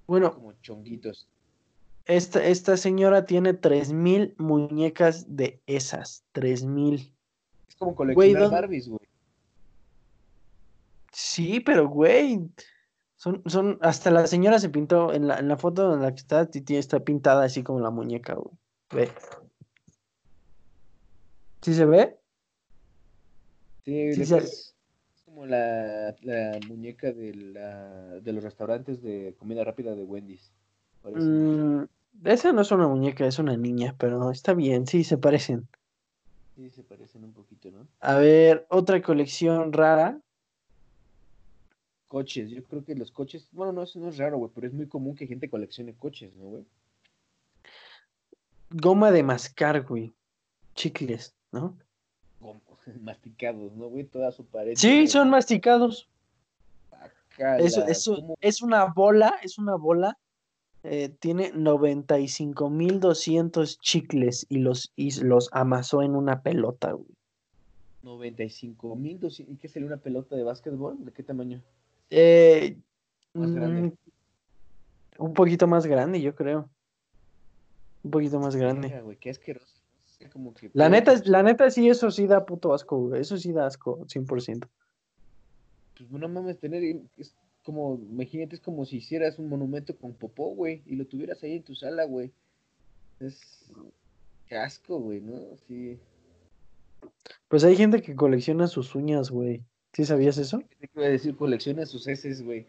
Bueno, 0.08 0.34
como 0.34 0.54
chonguitos. 0.62 1.28
esta, 2.06 2.44
esta 2.44 2.78
señora 2.78 3.26
tiene 3.26 3.54
3000 3.54 4.34
muñecas 4.38 5.36
de 5.36 5.62
esas. 5.68 6.26
3000. 6.32 7.14
Como 7.78 7.94
Güey, 7.94 8.16
coleccionar 8.16 8.42
¿dónde- 8.44 8.56
Barbies, 8.56 8.88
güey. 8.90 9.00
Sí, 11.12 11.60
pero 11.62 11.88
güey, 11.88 12.40
son, 13.16 13.42
son, 13.48 13.78
hasta 13.82 14.12
la 14.12 14.28
señora 14.28 14.60
se 14.60 14.70
pintó 14.70 15.14
en 15.14 15.28
la, 15.28 15.40
en 15.40 15.48
la 15.48 15.58
foto 15.58 15.94
en 15.96 16.02
la 16.02 16.12
que 16.12 16.20
está, 16.20 16.46
Titi 16.50 16.76
está 16.76 17.00
pintada 17.00 17.44
así 17.46 17.64
como 17.64 17.80
la 17.80 17.90
muñeca, 17.90 18.36
güey. 18.36 18.56
Ve. 18.92 19.12
¿Sí 21.62 21.74
se 21.74 21.86
ve? 21.86 22.18
Sí, 23.84 24.14
Sí, 24.14 24.26
se- 24.26 24.38
es 24.38 24.76
como 25.26 25.46
la, 25.46 26.16
la 26.22 26.60
muñeca 26.68 27.12
de, 27.12 27.34
la, 27.34 28.20
de 28.22 28.34
los 28.34 28.44
restaurantes 28.44 29.02
de 29.02 29.36
comida 29.40 29.64
rápida 29.64 29.96
de 29.96 30.04
Wendy's. 30.04 30.52
Mm, 31.04 31.84
esa 32.26 32.52
no 32.52 32.62
es 32.62 32.72
una 32.72 32.88
muñeca, 32.88 33.26
es 33.26 33.40
una 33.40 33.56
niña, 33.58 33.96
pero 33.98 34.30
está 34.32 34.54
bien, 34.54 34.86
sí, 34.88 35.04
se 35.04 35.18
parecen. 35.18 35.68
Sí, 36.58 36.72
se 36.72 36.82
parecen 36.82 37.24
un 37.24 37.34
poquito, 37.34 37.70
¿no? 37.70 37.88
A 38.00 38.16
ver, 38.16 38.66
otra 38.72 39.00
colección 39.00 39.72
rara. 39.72 40.20
Coches, 42.08 42.50
yo 42.50 42.64
creo 42.64 42.84
que 42.84 42.96
los 42.96 43.12
coches, 43.12 43.48
bueno, 43.52 43.74
no, 43.74 43.84
eso 43.84 44.00
no 44.00 44.10
es 44.10 44.18
raro, 44.18 44.40
güey, 44.40 44.50
pero 44.56 44.66
es 44.66 44.74
muy 44.74 44.88
común 44.88 45.16
que 45.16 45.28
gente 45.28 45.52
coleccione 45.52 45.94
coches, 45.94 46.36
¿no, 46.36 46.46
güey? 46.46 46.66
Goma 48.72 49.12
de 49.12 49.22
mascar, 49.22 49.84
güey. 49.84 50.12
Chicles, 50.74 51.36
¿no? 51.52 51.78
Como 52.40 52.60
masticados, 53.02 53.72
¿no, 53.74 53.90
güey? 53.90 54.06
Toda 54.06 54.32
su 54.32 54.44
pared. 54.44 54.74
Sí, 54.76 55.06
son 55.06 55.30
masticados. 55.30 56.10
guacala, 56.90 57.60
Eso, 57.60 57.86
eso, 57.86 58.36
es 58.42 58.64
una 58.64 58.86
bola, 58.86 59.36
es 59.44 59.60
una 59.60 59.76
bola. 59.76 60.18
Eh, 60.90 61.10
tiene 61.20 61.54
95.200 61.54 63.78
chicles 63.80 64.46
y 64.50 64.60
los, 64.60 64.92
y 64.96 65.12
los 65.24 65.50
amasó 65.52 66.02
en 66.02 66.16
una 66.16 66.42
pelota, 66.42 66.94
güey. 66.94 67.06
95 68.04 68.96
mil, 68.96 69.20
¿y 69.22 69.56
qué 69.58 69.68
sería 69.68 69.88
una 69.88 69.98
pelota 69.98 70.36
de 70.36 70.44
básquetbol? 70.44 71.04
¿De 71.04 71.12
qué 71.12 71.24
tamaño? 71.24 71.62
Eh, 72.10 72.78
Más 73.34 73.52
grande. 73.52 73.82
mm, 73.82 73.92
un 75.20 75.34
poquito 75.34 75.68
más 75.68 75.86
grande, 75.86 76.22
yo 76.22 76.34
creo. 76.34 76.70
Un 78.04 78.12
poquito 78.12 78.40
más 78.40 78.56
grande. 78.56 79.02
Güey, 79.02 79.18
qué 79.18 79.32
asqueroso. 79.32 79.76
La 80.74 80.90
neta, 80.90 81.14
la 81.26 81.44
neta 81.44 81.70
sí, 81.70 81.90
eso 81.90 82.10
sí 82.10 82.26
da 82.28 82.46
puto 82.46 82.74
asco, 82.74 82.98
güey. 82.98 83.22
Eso 83.22 83.38
sí 83.38 83.52
da 83.52 83.68
asco, 83.68 84.00
100%. 84.08 84.68
Pues 85.98 86.10
no 86.12 86.28
mames, 86.28 86.60
tener, 86.60 86.84
como, 87.68 88.00
imagínate, 88.10 88.56
es 88.56 88.62
como 88.62 88.86
si 88.86 88.96
hicieras 88.96 89.40
un 89.40 89.50
monumento 89.50 89.94
con 89.98 90.14
popó, 90.14 90.56
güey, 90.56 90.84
y 90.86 90.96
lo 90.96 91.06
tuvieras 91.06 91.44
ahí 91.44 91.58
en 91.58 91.64
tu 91.64 91.76
sala, 91.76 92.06
güey. 92.06 92.32
Es 93.20 93.74
qué 94.48 94.56
asco, 94.56 94.98
güey, 95.02 95.20
¿no? 95.20 95.36
Sí. 95.68 96.00
Pues 97.50 97.66
hay 97.66 97.76
gente 97.76 98.02
que 98.02 98.16
colecciona 98.16 98.68
sus 98.68 98.96
uñas, 98.96 99.30
güey. 99.30 99.66
¿Sí 99.92 100.06
sabías 100.06 100.38
eso? 100.38 100.60
¿Qué 100.80 100.88
te 100.88 100.92
iba 100.96 101.08
a 101.08 101.10
decir? 101.10 101.36
Colecciona 101.36 101.86
sus 101.86 102.08
heces, 102.08 102.42
güey. 102.42 102.66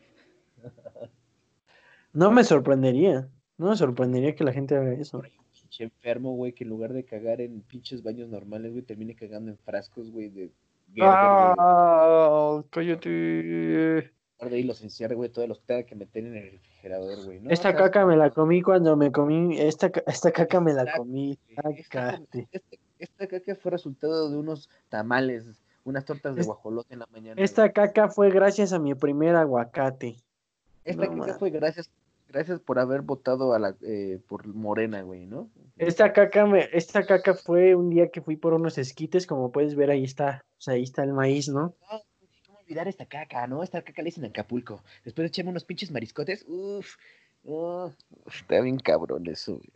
No 2.13 2.33
me 2.33 2.43
sorprendería. 2.43 3.29
No 3.57 3.69
me 3.69 3.77
sorprendería 3.77 4.35
que 4.35 4.43
la 4.43 4.53
gente 4.53 4.75
haga 4.75 4.95
eso. 4.95 5.23
Pinche 5.53 5.85
enfermo, 5.85 6.35
güey, 6.35 6.55
que 6.55 6.65
en 6.65 6.71
lugar 6.71 6.93
de 6.93 7.05
cagar 7.05 7.41
en 7.41 7.61
pinches 7.61 8.03
baños 8.03 8.29
normales, 8.31 8.73
güey, 8.73 8.83
termine 8.83 9.15
cagando 9.15 9.53
en 9.53 9.59
frascos, 9.59 10.11
güey, 10.11 10.29
de. 10.29 10.51
¡Ah! 11.01 12.65
¡Cállate! 12.71 14.18
Los 14.41 14.83
encierre, 14.83 15.15
güey, 15.17 15.31
todos 15.31 15.49
los 15.49 15.61
tenga 15.63 15.83
que 15.83 15.97
meter 15.97 16.25
en 16.25 16.37
el 16.37 16.51
refrigerador, 16.53 17.25
güey. 17.25 17.41
¿no? 17.41 17.51
Esta 17.51 17.75
caca 17.75 18.07
me 18.07 18.17
la 18.17 18.31
comí 18.31 18.63
cuando 18.63 18.97
me 18.97 19.11
comí. 19.11 19.59
Esta, 19.59 19.91
esta 20.07 20.31
caca 20.31 20.61
me 20.61 20.73
la 20.73 20.97
comí. 20.97 21.37
Esta, 21.49 21.63
Sácate. 22.13 22.49
esta- 22.53 22.77
esta 23.01 23.27
caca 23.27 23.55
fue 23.57 23.71
resultado 23.73 24.31
de 24.31 24.37
unos 24.37 24.69
tamales, 24.89 25.45
unas 25.85 26.05
tortas 26.05 26.37
de 26.37 26.45
guajolote 26.45 26.95
en 26.95 27.01
la 27.01 27.07
mañana. 27.13 27.41
Esta 27.41 27.63
güey. 27.63 27.73
caca 27.73 28.09
fue 28.09 28.31
gracias 28.31 28.73
a 28.73 28.79
mi 28.79 28.95
primer 28.95 29.35
aguacate. 29.37 30.17
Esta 30.85 31.07
no 31.07 31.25
caca 31.25 31.39
fue 31.39 31.51
gracias, 31.51 31.91
gracias 32.29 32.61
por 32.61 32.79
haber 32.79 33.03
votado 33.03 33.55
a 33.55 33.59
la, 33.59 33.75
eh, 33.83 34.21
por 34.29 34.47
Morena, 34.47 35.03
güey, 35.03 35.27
¿no? 35.27 35.49
Esta 35.77 36.13
caca, 36.13 36.47
me, 36.47 36.69
esta 36.73 37.05
caca 37.07 37.35
fue 37.35 37.75
un 37.75 37.91
día 37.91 38.09
que 38.09 38.21
fui 38.21 38.37
por 38.37 38.53
unos 38.55 38.79
esquites, 38.79 39.27
como 39.27 39.53
puedes 39.53 39.75
ver, 39.77 39.91
ahí 39.91 40.03
está, 40.05 40.45
o 40.59 40.61
sea, 40.61 40.75
ahí 40.75 40.83
está 40.83 41.05
el 41.05 41.13
maíz, 41.13 41.49
¿no? 41.49 41.75
¿Cómo 41.89 42.03
olvidar 42.69 42.87
esta 42.87 43.07
caca, 43.07 43.47
no? 43.47 43.63
Esta 43.63 43.83
caca 43.83 44.03
le 44.03 44.09
dicen 44.09 44.25
en 44.25 44.31
Acapulco. 44.31 44.83
Después 45.05 45.25
de 45.25 45.29
echarme 45.29 45.51
unos 45.51 45.65
pinches 45.65 45.91
mariscotes, 45.91 46.45
uff, 46.47 46.97
está 48.27 48.61
bien 48.61 48.79
cabrón 48.79 49.27
eso, 49.27 49.55
güey. 49.55 49.73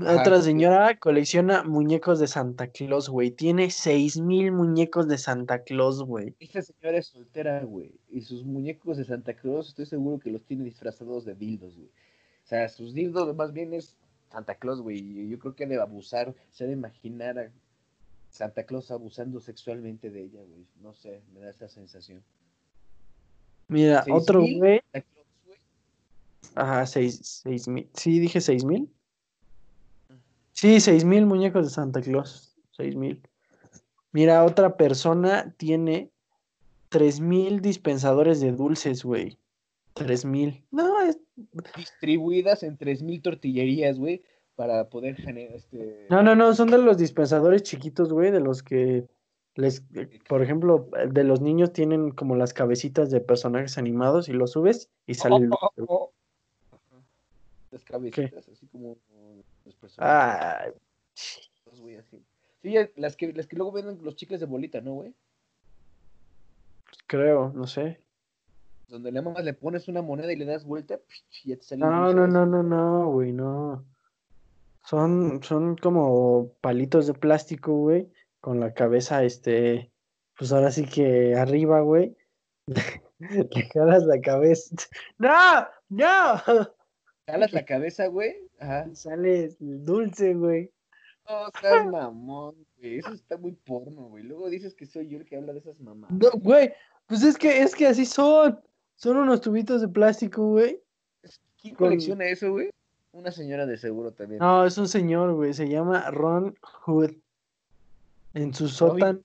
Otra 0.00 0.40
señora 0.40 0.96
colecciona 0.96 1.64
muñecos 1.64 2.20
de 2.20 2.28
Santa 2.28 2.68
Claus, 2.68 3.08
güey. 3.08 3.32
Tiene 3.32 3.70
seis 3.70 4.16
mil 4.16 4.52
muñecos 4.52 5.08
de 5.08 5.18
Santa 5.18 5.64
Claus, 5.64 6.02
güey. 6.04 6.36
Esta 6.38 6.62
señora 6.62 6.98
es 6.98 7.08
soltera, 7.08 7.64
güey. 7.64 7.98
Y 8.08 8.20
sus 8.20 8.44
muñecos 8.44 8.96
de 8.96 9.04
Santa 9.04 9.34
Claus, 9.34 9.68
estoy 9.68 9.86
seguro 9.86 10.20
que 10.20 10.30
los 10.30 10.44
tiene 10.44 10.64
disfrazados 10.64 11.24
de 11.24 11.34
dildos, 11.34 11.76
güey. 11.76 11.88
O 11.88 12.46
sea, 12.48 12.68
sus 12.68 12.94
dildos 12.94 13.34
más 13.34 13.52
bien 13.52 13.74
es 13.74 13.96
Santa 14.30 14.54
Claus, 14.54 14.80
güey. 14.80 15.28
Yo 15.28 15.38
creo 15.40 15.56
que 15.56 15.66
debe 15.66 15.82
abusar, 15.82 16.32
se 16.50 16.64
debe 16.64 16.76
imaginar 16.76 17.38
a 17.38 17.50
Santa 18.30 18.64
Claus 18.64 18.90
abusando 18.90 19.40
sexualmente 19.40 20.10
de 20.10 20.22
ella, 20.22 20.42
güey. 20.42 20.66
No 20.80 20.94
sé, 20.94 21.22
me 21.32 21.40
da 21.40 21.50
esa 21.50 21.68
sensación. 21.68 22.22
Mira, 23.68 24.02
¿Seis 24.02 24.16
otro 24.16 24.40
mil? 24.40 24.58
güey. 24.58 24.80
Ajá, 26.54 26.86
seis, 26.86 27.42
seis 27.42 27.68
mil. 27.68 27.88
Sí, 27.94 28.18
dije 28.18 28.40
seis 28.40 28.64
mil. 28.64 28.90
Sí, 30.52 30.80
seis 30.80 31.04
mil 31.04 31.26
muñecos 31.26 31.66
de 31.66 31.70
Santa 31.70 32.00
Claus. 32.00 32.56
Seis 32.72 32.94
mil. 32.96 33.22
Mira, 34.12 34.44
otra 34.44 34.76
persona 34.76 35.54
tiene 35.56 36.10
tres 36.88 37.20
mil 37.20 37.60
dispensadores 37.60 38.40
de 38.40 38.52
dulces, 38.52 39.04
güey. 39.04 39.38
Tres 39.94 40.24
mil. 40.24 40.64
No, 40.70 41.00
es... 41.02 41.18
Distribuidas 41.76 42.64
en 42.64 42.76
3.000 42.76 43.22
tortillerías, 43.22 43.98
güey, 43.98 44.22
para 44.58 44.88
poder 44.88 45.14
generar 45.14 45.54
este... 45.54 46.06
no, 46.10 46.20
no, 46.20 46.34
no, 46.34 46.52
son 46.52 46.68
de 46.68 46.78
los 46.78 46.98
dispensadores 46.98 47.62
chiquitos, 47.62 48.12
güey, 48.12 48.32
de 48.32 48.40
los 48.40 48.64
que 48.64 49.06
les, 49.54 49.84
por 50.28 50.42
ejemplo, 50.42 50.88
de 51.06 51.22
los 51.22 51.40
niños 51.40 51.72
tienen 51.72 52.10
como 52.10 52.34
las 52.34 52.52
cabecitas 52.52 53.08
de 53.12 53.20
personajes 53.20 53.78
animados 53.78 54.28
y 54.28 54.32
los 54.32 54.50
subes 54.50 54.90
y 55.06 55.14
sale 55.14 55.36
el 55.36 55.50
dulce, 55.50 55.80
güey. 55.80 56.08
Las 57.70 57.84
cabecitas, 57.84 58.48
así 58.48 58.66
como 58.66 58.96
los 59.64 59.76
personajes. 59.76 59.98
Ah, 59.98 60.64
güey, 61.80 61.94
así. 61.94 62.20
Sí, 62.60 62.74
las 62.96 63.14
que, 63.14 63.32
las 63.32 63.46
que 63.46 63.54
luego 63.54 63.70
venden 63.70 64.00
los 64.02 64.16
chicles 64.16 64.40
de 64.40 64.46
bolita, 64.46 64.80
¿no, 64.80 64.94
güey? 64.94 65.14
creo, 67.06 67.52
no 67.54 67.68
sé. 67.68 68.00
Donde 68.88 69.12
le 69.12 69.22
mamas 69.22 69.44
le 69.44 69.54
pones 69.54 69.86
una 69.86 70.02
moneda 70.02 70.32
y 70.32 70.36
le 70.36 70.46
das 70.46 70.64
vuelta, 70.64 70.98
y 71.44 71.50
ya 71.50 71.56
te 71.56 71.62
sale 71.62 71.80
No, 71.80 72.12
no, 72.12 72.26
no, 72.26 72.44
no, 72.44 72.64
no, 72.64 73.06
güey, 73.12 73.30
no. 73.30 73.84
Son, 74.88 75.42
son 75.42 75.76
como 75.76 76.54
palitos 76.62 77.06
de 77.06 77.12
plástico, 77.12 77.74
güey, 77.76 78.10
con 78.40 78.58
la 78.58 78.72
cabeza, 78.72 79.22
este, 79.22 79.92
pues 80.38 80.50
ahora 80.50 80.70
sí 80.70 80.86
que 80.86 81.34
arriba, 81.34 81.82
güey. 81.82 82.16
Le 83.18 83.68
jalas 83.74 84.04
la 84.04 84.18
cabeza. 84.22 84.74
¡No! 85.18 85.66
¡No! 85.90 86.40
Jalas 87.26 87.52
la 87.52 87.66
cabeza, 87.66 88.06
güey. 88.06 88.34
Ajá. 88.58 88.88
Sale 88.94 89.50
dulce, 89.58 90.32
güey. 90.32 90.70
No, 91.28 91.50
seas 91.60 91.86
mamón, 91.86 92.54
güey. 92.78 93.00
Eso 93.00 93.12
está 93.12 93.36
muy 93.36 93.52
porno, 93.52 94.08
güey. 94.08 94.24
Luego 94.24 94.48
dices 94.48 94.74
que 94.74 94.86
soy 94.86 95.08
yo 95.08 95.18
el 95.18 95.26
que 95.26 95.36
habla 95.36 95.52
de 95.52 95.58
esas 95.58 95.78
mamás. 95.80 96.10
No, 96.10 96.30
güey, 96.40 96.72
pues 97.06 97.22
es 97.24 97.36
que, 97.36 97.60
es 97.60 97.74
que 97.74 97.86
así 97.86 98.06
son. 98.06 98.58
Son 98.94 99.18
unos 99.18 99.42
tubitos 99.42 99.82
de 99.82 99.88
plástico, 99.88 100.48
güey. 100.48 100.80
¿Quién 101.60 101.74
con- 101.74 101.88
colecciona 101.88 102.24
eso, 102.24 102.52
güey? 102.52 102.70
Una 103.12 103.30
señora 103.32 103.66
de 103.66 103.76
seguro 103.78 104.12
también. 104.12 104.38
No, 104.40 104.64
es 104.64 104.76
un 104.78 104.88
señor, 104.88 105.34
güey, 105.34 105.54
se 105.54 105.68
llama 105.68 106.10
Ron 106.10 106.54
Hood. 106.84 107.12
En 108.34 108.52
su 108.54 108.68
sótano. 108.68 109.20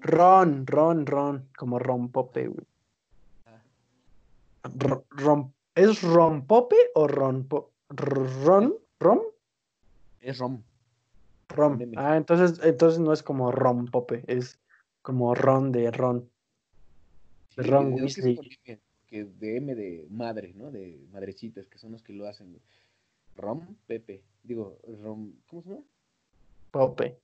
Ron, 0.00 0.66
Ron, 0.66 1.06
Ron, 1.06 1.48
como 1.56 1.78
Ron 1.78 2.10
Pope, 2.10 2.48
güey. 2.48 2.66
ro- 4.78 5.04
rom- 5.10 5.52
¿Es 5.74 6.02
rompope 6.02 6.76
o 6.94 7.06
ronpo? 7.08 7.70
¿Ron? 7.88 8.74
¿Rom? 9.00 9.20
Es 10.20 10.38
rom. 10.38 10.62
Rom. 11.48 11.78
Ah, 11.96 12.16
entonces, 12.16 12.60
entonces 12.64 12.98
no 13.00 13.12
es 13.12 13.22
como 13.22 13.52
rompope, 13.52 14.24
es 14.26 14.58
como 15.02 15.34
ron 15.34 15.72
de 15.72 15.90
ron. 15.90 16.30
Ron 17.56 17.92
Weasley. 17.94 18.38
Que 19.12 19.24
de 19.26 19.56
M 19.58 19.74
de 19.74 20.06
madre, 20.10 20.54
¿no? 20.54 20.70
De 20.70 21.06
madrecitas, 21.12 21.66
que 21.68 21.78
son 21.78 21.92
los 21.92 22.02
que 22.02 22.14
lo 22.14 22.26
hacen, 22.26 22.48
güey. 22.50 22.62
Rom, 23.36 23.76
Pepe. 23.86 24.22
Digo, 24.42 24.78
Rom, 25.02 25.34
¿cómo 25.46 25.62
se 25.62 25.68
llama? 25.68 25.82
Pope. 26.70 27.18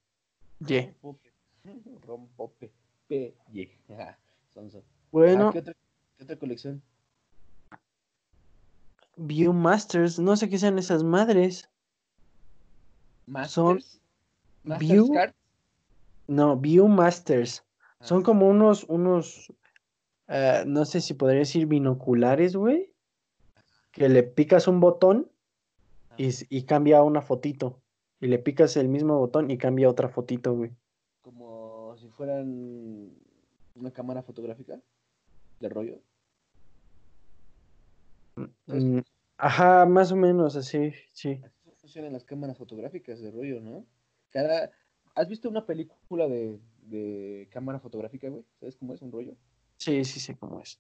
Ye. 0.61 0.95
Pope. 1.01 1.33
Rom, 2.07 2.29
Pope. 2.37 2.71
P, 3.09 3.35
Y. 3.55 3.71
Ajá, 3.91 4.19
sonso. 4.53 4.85
Bueno, 5.11 5.49
Ah, 5.49 5.53
¿qué, 5.53 5.59
otra, 5.61 5.75
qué 6.19 6.25
otra 6.25 6.37
colección? 6.39 6.83
Viewmasters, 9.17 10.19
no 10.19 10.37
sé 10.37 10.51
qué 10.51 10.59
sean 10.59 10.79
esas 10.79 11.03
madres. 11.03 11.71
Masters. 13.27 14.01
Masters 14.63 14.91
View-. 14.91 15.33
No, 16.27 16.55
Viewmasters. 16.57 17.65
Son 18.03 18.21
Ah, 18.21 18.25
como 18.25 18.47
unos, 18.49 18.85
unos, 18.85 19.51
eh, 20.29 20.65
no 20.67 20.85
sé 20.85 21.01
si 21.01 21.15
podría 21.15 21.41
decir 21.41 21.67
binoculares, 21.67 22.55
güey. 22.55 22.93
Que 23.91 24.09
le 24.09 24.23
picas 24.23 24.69
un 24.69 24.81
botón 24.81 25.31
y, 26.17 26.29
y 26.51 26.65
cambia 26.65 27.03
una 27.03 27.23
fotito. 27.23 27.83
Y 28.21 28.27
le 28.27 28.39
picas 28.39 28.77
el 28.77 28.89
mismo 28.89 29.19
botón 29.19 29.51
y 29.51 29.59
cambia 29.59 29.89
otra 29.89 30.09
fotito, 30.09 30.55
güey. 30.55 30.71
Como 31.23 31.97
si 31.97 32.09
fueran 32.09 33.13
una 33.75 33.91
cámara 33.91 34.23
fotográfica 34.23 34.81
de 35.61 35.69
rollo. 35.69 36.01
Mm, 38.67 39.01
ajá, 39.39 39.87
más 39.87 40.13
o 40.13 40.17
menos 40.17 40.57
así, 40.57 40.93
sí. 41.13 41.41
Así 41.45 41.71
funcionan 41.77 42.13
las 42.13 42.25
cámaras 42.25 42.59
fotográficas 42.59 43.21
de 43.21 43.31
rollo, 43.31 43.61
¿no? 43.61 43.87
Cada... 44.31 44.71
¿Has 45.15 45.29
visto 45.29 45.49
una 45.49 45.67
película 45.67 46.29
de, 46.29 46.61
de 46.83 47.49
cámara 47.51 47.81
fotográfica, 47.81 48.29
güey? 48.29 48.45
¿Sabes 48.61 48.77
cómo 48.77 48.95
es 48.95 49.03
un 49.03 49.11
rollo? 49.11 49.35
Sí, 49.79 50.05
sí 50.05 50.21
sé 50.21 50.37
cómo 50.37 50.61
es. 50.61 50.79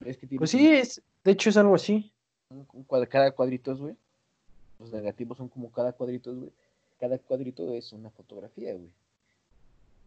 Es 0.00 0.16
que 0.16 0.26
tiene 0.26 0.38
Pues 0.38 0.50
sí, 0.50 0.68
es, 0.68 1.02
de 1.24 1.32
hecho 1.32 1.50
es 1.50 1.56
algo 1.56 1.74
así. 1.74 2.12
cada 3.08 3.32
cuadritos, 3.32 3.80
güey. 3.80 3.96
Los 4.78 4.92
negativos 4.92 5.38
son 5.38 5.48
como 5.48 5.70
cada 5.70 5.92
cuadritos, 5.92 6.38
güey. 6.38 6.52
Cada 6.98 7.18
cuadrito 7.18 7.74
es 7.74 7.92
una 7.92 8.10
fotografía, 8.10 8.74
güey. 8.74 8.94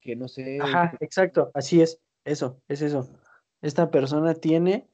Que 0.02 0.16
no 0.16 0.28
sé. 0.28 0.60
Ajá, 0.62 0.96
exacto, 1.00 1.52
así 1.54 1.82
es. 1.82 2.00
Eso, 2.24 2.60
es 2.68 2.82
eso. 2.82 3.08
Esta 3.62 3.92
persona 3.92 4.34
tiene 4.34 4.88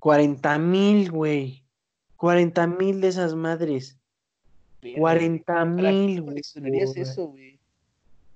40 0.00 0.58
mil, 0.58 1.10
güey. 1.10 1.64
40 2.16 2.66
mil 2.66 3.00
de 3.00 3.08
esas 3.08 3.34
madres. 3.34 3.98
verga, 4.80 4.98
40 5.00 5.44
¿Para 5.44 5.76
qué 5.76 5.92
mil, 5.92 6.22
güey. 6.22 6.38
eso, 6.96 7.26
güey? 7.26 7.58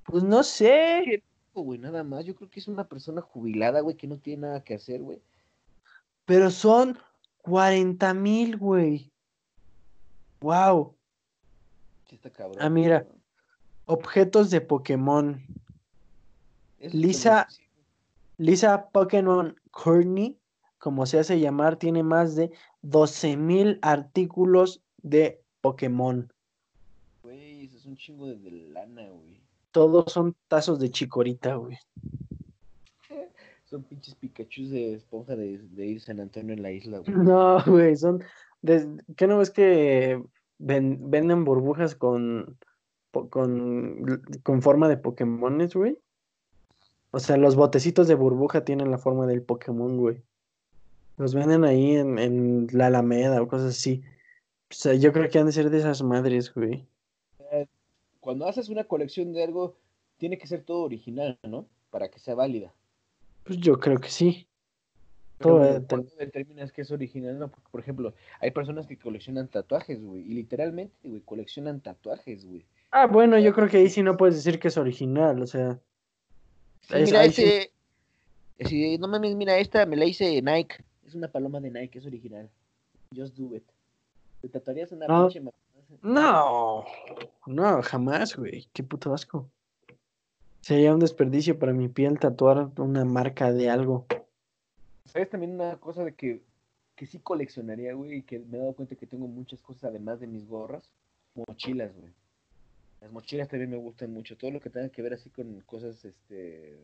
Pues 0.04 0.22
no 0.22 0.42
sé. 0.42 1.22
Güey, 1.54 1.78
nada 1.78 2.04
más. 2.04 2.24
Yo 2.24 2.34
creo 2.34 2.48
que 2.48 2.60
es 2.60 2.68
una 2.68 2.84
persona 2.88 3.20
jubilada, 3.20 3.80
güey, 3.80 3.96
que 3.96 4.06
no 4.06 4.16
tiene 4.18 4.42
nada 4.42 4.62
que 4.64 4.74
hacer, 4.74 5.00
güey. 5.02 5.20
Pero 6.24 6.50
son 6.50 6.98
40 7.42 8.14
mil, 8.14 8.56
güey. 8.56 9.10
Wow. 10.40 10.94
Sí 12.08 12.14
está 12.16 12.30
cabrón. 12.30 12.58
Ah, 12.60 12.70
mira. 12.70 13.06
Objetos 13.86 14.50
de 14.50 14.60
Pokémon. 14.60 15.42
Eso 16.78 16.96
Lisa- 16.96 17.48
Lisa 18.38 18.88
Pokémon 18.90 19.54
Courtney, 19.70 20.38
como 20.78 21.04
se 21.04 21.18
hace 21.18 21.38
llamar, 21.40 21.76
tiene 21.76 22.02
más 22.02 22.36
de 22.36 22.50
12 22.82 23.36
mil 23.36 23.78
artículos 23.82 24.80
de 25.02 25.42
Pokémon. 25.60 26.32
Güey, 27.22 27.66
eso 27.66 27.76
es 27.76 27.84
un 27.84 27.96
chingo 27.96 28.28
de, 28.28 28.36
de 28.38 28.50
lana, 28.50 29.08
güey. 29.10 29.39
Todos 29.72 30.12
son 30.12 30.34
tazos 30.48 30.78
de 30.80 30.90
chicorita, 30.90 31.54
güey. 31.56 31.76
Son 33.64 33.84
pinches 33.84 34.16
Pikachu 34.16 34.68
de 34.68 34.94
esponja 34.94 35.36
de, 35.36 35.58
de 35.58 35.86
ir 35.86 36.00
San 36.00 36.18
Antonio 36.18 36.54
en 36.54 36.62
la 36.62 36.72
isla, 36.72 36.98
güey. 36.98 37.16
No, 37.16 37.62
güey, 37.64 37.94
son. 37.96 38.20
¿Qué 39.16 39.26
no 39.28 39.38
ves 39.38 39.50
que 39.52 40.20
ven- 40.58 41.08
venden 41.08 41.44
burbujas 41.44 41.94
con, 41.94 42.58
con, 43.12 44.22
con 44.42 44.62
forma 44.62 44.88
de 44.88 44.96
Pokémones, 44.96 45.74
güey? 45.76 45.96
O 47.12 47.20
sea, 47.20 47.36
los 47.36 47.54
botecitos 47.54 48.08
de 48.08 48.16
burbuja 48.16 48.64
tienen 48.64 48.90
la 48.90 48.98
forma 48.98 49.26
del 49.28 49.42
Pokémon, 49.42 49.96
güey. 49.98 50.20
Los 51.16 51.32
venden 51.34 51.62
ahí 51.62 51.94
en, 51.94 52.18
en 52.18 52.66
la 52.72 52.86
Alameda 52.88 53.40
o 53.40 53.46
cosas 53.46 53.76
así. 53.76 54.02
O 54.70 54.74
sea, 54.74 54.94
yo 54.94 55.12
creo 55.12 55.30
que 55.30 55.38
han 55.38 55.46
de 55.46 55.52
ser 55.52 55.70
de 55.70 55.78
esas 55.78 56.02
madres, 56.02 56.52
güey. 56.52 56.88
Cuando 58.20 58.46
haces 58.46 58.68
una 58.68 58.84
colección 58.84 59.32
de 59.32 59.42
algo, 59.42 59.76
tiene 60.18 60.38
que 60.38 60.46
ser 60.46 60.62
todo 60.62 60.82
original, 60.82 61.38
¿no? 61.42 61.66
Para 61.90 62.10
que 62.10 62.18
sea 62.18 62.34
válida. 62.34 62.72
Pues 63.44 63.58
yo 63.58 63.78
creo 63.80 63.98
que 63.98 64.10
sí. 64.10 64.46
Pero, 65.38 65.56
¿cuándo 65.88 66.10
determinas 66.18 66.70
que 66.70 66.82
es 66.82 66.90
original? 66.90 67.38
No, 67.38 67.48
porque, 67.48 67.68
por 67.70 67.80
ejemplo, 67.80 68.12
hay 68.40 68.50
personas 68.50 68.86
que 68.86 68.98
coleccionan 68.98 69.48
tatuajes, 69.48 70.02
güey. 70.02 70.20
Y 70.20 70.34
literalmente, 70.34 70.94
güey, 71.02 71.22
coleccionan 71.22 71.80
tatuajes, 71.80 72.44
güey. 72.44 72.66
Ah, 72.90 73.06
bueno, 73.06 73.38
yo 73.38 73.54
creo 73.54 73.66
que 73.68 73.78
ahí 73.78 73.88
sí 73.88 74.02
no 74.02 74.18
puedes 74.18 74.34
decir 74.36 74.60
que 74.60 74.68
es 74.68 74.76
original, 74.76 75.40
o 75.40 75.46
sea. 75.46 75.80
Sí, 76.82 76.94
Es- 76.96 77.08
mira, 77.08 77.20
ahí 77.20 77.32
sí. 77.32 77.46
sí, 78.66 78.98
no 78.98 79.08
mames, 79.08 79.34
mira, 79.34 79.56
esta 79.56 79.86
me 79.86 79.96
la 79.96 80.04
hice 80.04 80.42
Nike. 80.42 80.84
Es 81.06 81.14
una 81.14 81.28
paloma 81.28 81.58
de 81.60 81.70
Nike, 81.70 81.98
es 82.00 82.06
original. 82.06 82.50
Just 83.16 83.34
do 83.36 83.56
it. 83.56 83.64
¿Te 84.42 84.48
tatuarías 84.48 84.92
una 84.92 85.06
No. 85.06 85.28
pinche 85.28 85.40
No, 86.02 86.84
no, 87.46 87.82
jamás, 87.82 88.36
güey. 88.36 88.68
Qué 88.72 88.82
puto 88.82 89.12
asco. 89.12 89.50
Sería 90.60 90.94
un 90.94 91.00
desperdicio 91.00 91.58
para 91.58 91.72
mi 91.72 91.88
piel 91.88 92.18
tatuar 92.18 92.70
una 92.76 93.04
marca 93.04 93.52
de 93.52 93.70
algo. 93.70 94.06
¿Sabes 95.06 95.30
también 95.30 95.52
una 95.54 95.76
cosa 95.78 96.04
de 96.04 96.14
que, 96.14 96.42
que 96.94 97.06
sí 97.06 97.18
coleccionaría, 97.18 97.94
güey? 97.94 98.18
Y 98.18 98.22
que 98.22 98.38
me 98.38 98.58
he 98.58 98.60
dado 98.60 98.74
cuenta 98.74 98.94
que 98.94 99.06
tengo 99.06 99.26
muchas 99.26 99.60
cosas 99.60 99.84
además 99.84 100.20
de 100.20 100.26
mis 100.26 100.46
gorras. 100.46 100.92
Mochilas, 101.34 101.92
güey. 101.96 102.12
Las 103.00 103.10
mochilas 103.10 103.48
también 103.48 103.70
me 103.70 103.76
gustan 103.76 104.12
mucho. 104.12 104.36
Todo 104.36 104.50
lo 104.50 104.60
que 104.60 104.70
tenga 104.70 104.90
que 104.90 105.02
ver 105.02 105.14
así 105.14 105.30
con 105.30 105.60
cosas, 105.62 106.04
este... 106.04 106.78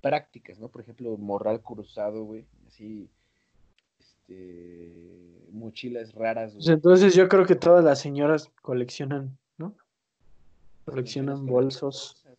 Prácticas, 0.00 0.58
¿no? 0.58 0.68
Por 0.68 0.82
ejemplo, 0.82 1.16
morral 1.16 1.60
cruzado, 1.62 2.24
güey. 2.24 2.44
Así... 2.68 3.08
Este... 4.30 5.10
Mochilas 5.52 6.14
raras, 6.14 6.52
Pues 6.54 6.68
entonces 6.68 7.12
yo 7.14 7.28
creo 7.28 7.44
que 7.44 7.56
todas 7.56 7.84
las 7.84 7.98
señoras 7.98 8.50
coleccionan, 8.62 9.36
¿no? 9.58 9.74
Coleccionan 10.84 11.44
bolsos. 11.44 12.24
yo 12.24 12.36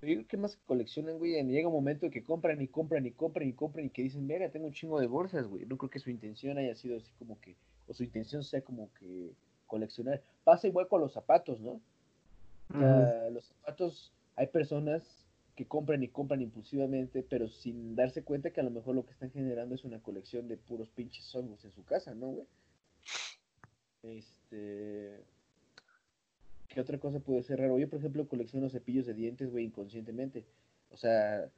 creo 0.00 0.26
que 0.26 0.36
más 0.36 0.56
que 0.56 0.62
coleccionan, 0.66 1.18
güey, 1.18 1.40
llega 1.44 1.68
un 1.68 1.74
momento 1.74 2.10
que 2.10 2.24
compran 2.24 2.60
y 2.60 2.66
compran 2.66 3.06
y 3.06 3.12
compran 3.12 3.48
y 3.48 3.52
compran 3.52 3.86
y 3.86 3.90
que 3.90 4.02
dicen, 4.02 4.26
verga, 4.26 4.50
tengo 4.50 4.66
un 4.66 4.72
chingo 4.72 4.98
de 4.98 5.06
bolsas, 5.06 5.46
güey. 5.46 5.64
No 5.66 5.76
creo 5.76 5.88
que 5.88 6.00
su 6.00 6.10
intención 6.10 6.58
haya 6.58 6.74
sido 6.74 6.96
así 6.96 7.12
como 7.16 7.40
que, 7.40 7.54
o 7.86 7.94
su 7.94 8.02
intención 8.02 8.42
sea 8.42 8.60
como 8.60 8.90
que 8.98 9.30
coleccionar. 9.68 10.20
Pasa 10.42 10.66
igual 10.66 10.88
con 10.88 11.00
los 11.00 11.12
zapatos, 11.12 11.60
¿no? 11.60 11.80
O 12.74 12.78
sea, 12.78 13.30
los 13.30 13.44
zapatos, 13.44 14.12
hay 14.34 14.48
personas 14.48 15.21
que 15.56 15.66
compran 15.66 16.02
y 16.02 16.08
compran 16.08 16.40
impulsivamente, 16.40 17.22
pero 17.22 17.48
sin 17.48 17.94
darse 17.94 18.22
cuenta 18.22 18.50
que 18.50 18.60
a 18.60 18.64
lo 18.64 18.70
mejor 18.70 18.94
lo 18.94 19.04
que 19.04 19.12
están 19.12 19.30
generando 19.30 19.74
es 19.74 19.84
una 19.84 20.00
colección 20.00 20.48
de 20.48 20.56
puros 20.56 20.88
pinches 20.90 21.34
hongos 21.34 21.64
en 21.64 21.72
su 21.72 21.84
casa, 21.84 22.14
¿no, 22.14 22.28
güey? 22.28 22.46
Este... 24.02 25.24
¿Qué 26.68 26.80
otra 26.80 26.98
cosa 26.98 27.20
puede 27.20 27.42
ser 27.42 27.58
raro? 27.58 27.78
Yo, 27.78 27.88
por 27.90 27.98
ejemplo, 27.98 28.26
colecciono 28.26 28.70
cepillos 28.70 29.04
de 29.04 29.12
dientes, 29.12 29.50
güey, 29.50 29.66
inconscientemente. 29.66 30.46
O 30.90 30.96
sea, 30.96 31.50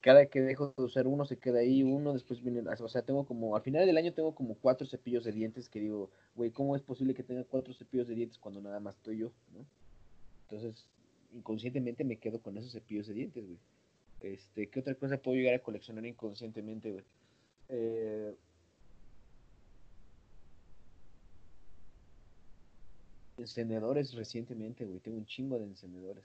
cada 0.00 0.26
que 0.26 0.40
dejo 0.40 0.72
de 0.76 0.84
usar 0.84 1.08
uno 1.08 1.24
se 1.24 1.36
queda 1.36 1.58
ahí, 1.58 1.82
uno 1.82 2.12
después 2.12 2.40
viene, 2.40 2.60
o 2.60 2.88
sea, 2.88 3.02
tengo 3.02 3.26
como, 3.26 3.56
al 3.56 3.62
final 3.62 3.84
del 3.86 3.96
año 3.96 4.12
tengo 4.12 4.36
como 4.36 4.54
cuatro 4.54 4.86
cepillos 4.86 5.24
de 5.24 5.32
dientes 5.32 5.68
que 5.68 5.80
digo, 5.80 6.10
güey, 6.36 6.52
¿cómo 6.52 6.76
es 6.76 6.82
posible 6.82 7.12
que 7.12 7.24
tenga 7.24 7.42
cuatro 7.42 7.74
cepillos 7.74 8.06
de 8.06 8.14
dientes 8.14 8.38
cuando 8.38 8.60
nada 8.60 8.78
más 8.78 8.94
estoy 8.94 9.18
yo, 9.18 9.32
¿no? 9.52 9.66
Entonces, 10.42 10.86
inconscientemente 11.32 12.04
me 12.04 12.18
quedo 12.18 12.40
con 12.40 12.56
esos 12.56 12.72
cepillos 12.72 13.06
de 13.06 13.14
dientes, 13.14 13.44
güey. 13.44 13.58
Este, 14.20 14.68
¿qué 14.68 14.80
otra 14.80 14.94
cosa 14.94 15.18
puedo 15.18 15.36
llegar 15.36 15.54
a 15.54 15.62
coleccionar 15.62 16.04
inconscientemente, 16.06 16.90
güey? 16.90 17.04
Eh, 17.68 18.34
encendedores 23.38 24.14
recientemente, 24.14 24.84
güey. 24.84 25.00
Tengo 25.00 25.18
un 25.18 25.26
chingo 25.26 25.58
de 25.58 25.64
encendedores. 25.64 26.24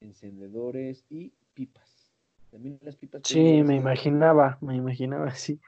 Encendedores 0.00 1.04
y 1.10 1.32
pipas. 1.54 2.12
También 2.50 2.78
las 2.82 2.96
pipas. 2.96 3.22
Sí, 3.24 3.62
me 3.62 3.76
imaginaba, 3.76 4.58
me 4.60 4.76
imaginaba, 4.76 5.34
sí. 5.34 5.60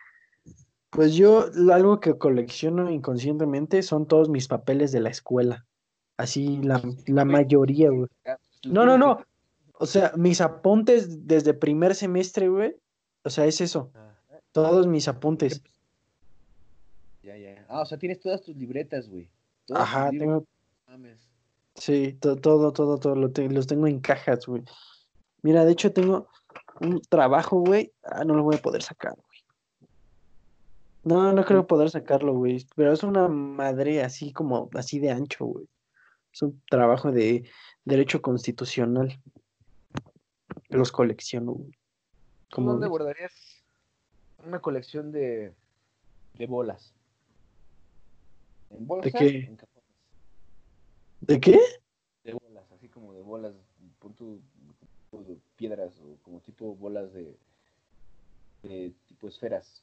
Pues 0.90 1.14
yo 1.14 1.46
algo 1.72 2.00
que 2.00 2.18
colecciono 2.18 2.90
inconscientemente 2.90 3.82
son 3.82 4.06
todos 4.06 4.28
mis 4.28 4.48
papeles 4.48 4.90
de 4.92 5.00
la 5.00 5.10
escuela. 5.10 5.66
Así 6.20 6.58
la, 6.62 6.80
la 7.06 7.24
mayoría, 7.24 7.90
güey. 7.90 8.06
Pues, 8.22 8.38
No, 8.66 8.84
no, 8.84 8.98
no. 8.98 9.24
O 9.78 9.86
sea, 9.86 10.12
mis 10.16 10.40
apuntes 10.40 11.26
desde 11.26 11.54
primer 11.54 11.94
semestre, 11.94 12.48
güey. 12.48 12.76
O 13.24 13.30
sea, 13.30 13.46
es 13.46 13.60
eso. 13.60 13.90
Todos 14.52 14.86
mis 14.86 15.08
apuntes. 15.08 15.62
Ya, 17.22 17.36
ya. 17.36 17.64
Ah, 17.68 17.80
o 17.82 17.86
sea, 17.86 17.98
tienes 17.98 18.20
todas 18.20 18.42
tus 18.42 18.56
libretas, 18.56 19.08
güey. 19.08 19.28
Ajá, 19.72 20.10
tengo, 20.10 20.44
Mames. 20.88 21.20
sí, 21.76 22.14
to- 22.20 22.36
todo, 22.36 22.72
todo, 22.72 22.98
todo, 22.98 23.14
lo 23.14 23.30
te- 23.30 23.48
los 23.48 23.66
tengo 23.66 23.86
en 23.86 24.00
cajas, 24.00 24.46
güey. 24.46 24.62
Mira, 25.42 25.64
de 25.64 25.72
hecho 25.72 25.92
tengo 25.92 26.26
un 26.80 27.00
trabajo, 27.08 27.60
güey. 27.60 27.92
Ah, 28.02 28.24
no 28.24 28.34
lo 28.34 28.42
voy 28.42 28.56
a 28.56 28.62
poder 28.62 28.82
sacar, 28.82 29.14
güey. 29.14 29.88
No, 31.04 31.32
no 31.32 31.44
creo 31.44 31.66
poder 31.66 31.88
sacarlo, 31.90 32.34
güey. 32.34 32.66
Pero 32.74 32.92
es 32.92 33.02
una 33.02 33.28
madre 33.28 34.02
así 34.02 34.32
como, 34.32 34.68
así 34.74 34.98
de 34.98 35.10
ancho, 35.10 35.46
güey. 35.46 35.66
Es 36.32 36.42
un 36.42 36.60
trabajo 36.70 37.10
de 37.12 37.48
derecho 37.84 38.22
constitucional. 38.22 39.20
Los 40.68 40.92
colecciono, 40.92 41.52
güey. 41.52 41.70
¿Tú 42.48 42.56
Como 42.56 42.72
dónde 42.72 42.86
ves. 42.86 42.90
guardarías 42.90 43.64
una 44.44 44.60
colección 44.60 45.12
de, 45.12 45.52
de 46.34 46.46
bolas? 46.46 46.94
¿En 48.70 48.86
bolsa? 48.86 49.10
qué? 49.18 49.28
En 49.40 49.56
cajones. 49.56 49.84
¿De 51.20 51.40
qué? 51.40 51.60
De 52.24 52.32
bolas, 52.34 52.70
así 52.72 52.88
como 52.88 53.12
de 53.14 53.22
bolas, 53.22 53.54
tipo 53.98 55.22
de 55.22 55.36
piedras 55.56 55.98
o 56.00 56.16
como 56.22 56.40
tipo 56.40 56.74
bolas 56.76 57.12
de, 57.12 57.36
de 58.62 58.94
tipo 59.06 59.28
esferas 59.28 59.82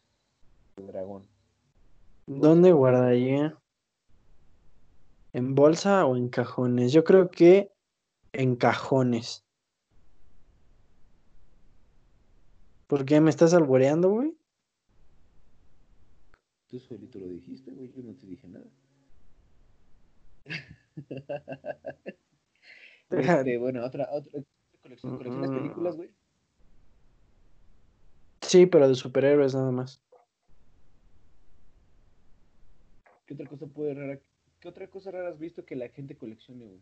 de 0.77 0.83
dragón. 0.87 1.27
¿Dónde 2.25 2.71
guardaría? 2.71 3.57
¿En 5.33 5.55
bolsa 5.55 6.05
o 6.05 6.15
en 6.15 6.29
cajones? 6.29 6.93
Yo 6.93 7.03
creo 7.03 7.29
que 7.29 7.71
en 8.33 8.55
cajones. 8.55 9.45
¿Por 12.87 13.05
qué 13.05 13.19
me 13.19 13.29
estás 13.29 13.53
alboreando, 13.53 14.09
güey? 14.09 14.37
Tú 16.67 16.79
solito 16.79 17.19
lo 17.19 17.27
dijiste, 17.27 17.71
güey, 17.71 17.91
yo 17.91 18.03
no 18.03 18.13
te 18.15 18.25
dije 18.25 18.47
nada. 18.47 18.65
Este, 23.09 23.57
bueno, 23.57 23.85
otra, 23.85 24.09
otra 24.11 24.41
colección, 24.81 25.13
Mm. 25.15 25.53
películas, 25.53 25.95
güey. 25.95 26.13
Sí, 28.41 28.65
pero 28.65 28.89
de 28.89 28.95
superhéroes 28.95 29.55
nada 29.55 29.71
más. 29.71 30.01
¿Qué 33.25 33.33
otra 33.33 33.47
cosa 33.47 33.65
puede 33.67 33.93
rara, 33.93 34.19
qué 34.59 34.67
otra 34.67 34.87
cosa 34.87 35.11
rara 35.11 35.29
has 35.29 35.39
visto 35.39 35.65
que 35.65 35.75
la 35.75 35.89
gente 35.89 36.15
coleccione, 36.15 36.65
güey? 36.65 36.81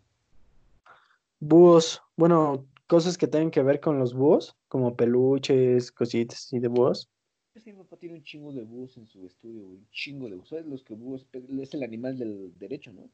Búhos, 1.39 2.01
bueno, 2.15 2.65
cosas 2.87 3.17
que 3.17 3.27
tengan 3.27 3.51
que 3.51 3.61
ver 3.61 3.79
con 3.79 3.99
los 3.99 4.13
búhos, 4.13 4.55
como 4.67 4.95
peluches, 4.95 5.91
cositas 5.91 6.39
así 6.39 6.59
de 6.59 6.67
búhos. 6.67 7.09
Sí, 7.55 7.71
mi 7.71 7.83
papá 7.83 7.97
tiene 7.97 8.15
un 8.15 8.23
chingo 8.23 8.51
de 8.51 8.63
búhos 8.63 8.97
en 8.97 9.07
su 9.07 9.25
estudio, 9.25 9.65
güey. 9.65 9.77
Un 9.77 9.89
chingo 9.89 10.29
de 10.29 10.35
búhos. 10.35 10.49
¿Sabes 10.49 10.65
los 10.65 10.83
que 10.83 10.93
búhos? 10.93 11.25
Es 11.61 11.73
el 11.73 11.83
animal 11.83 12.17
del 12.17 12.57
derecho, 12.57 12.91
¿no? 12.91 13.09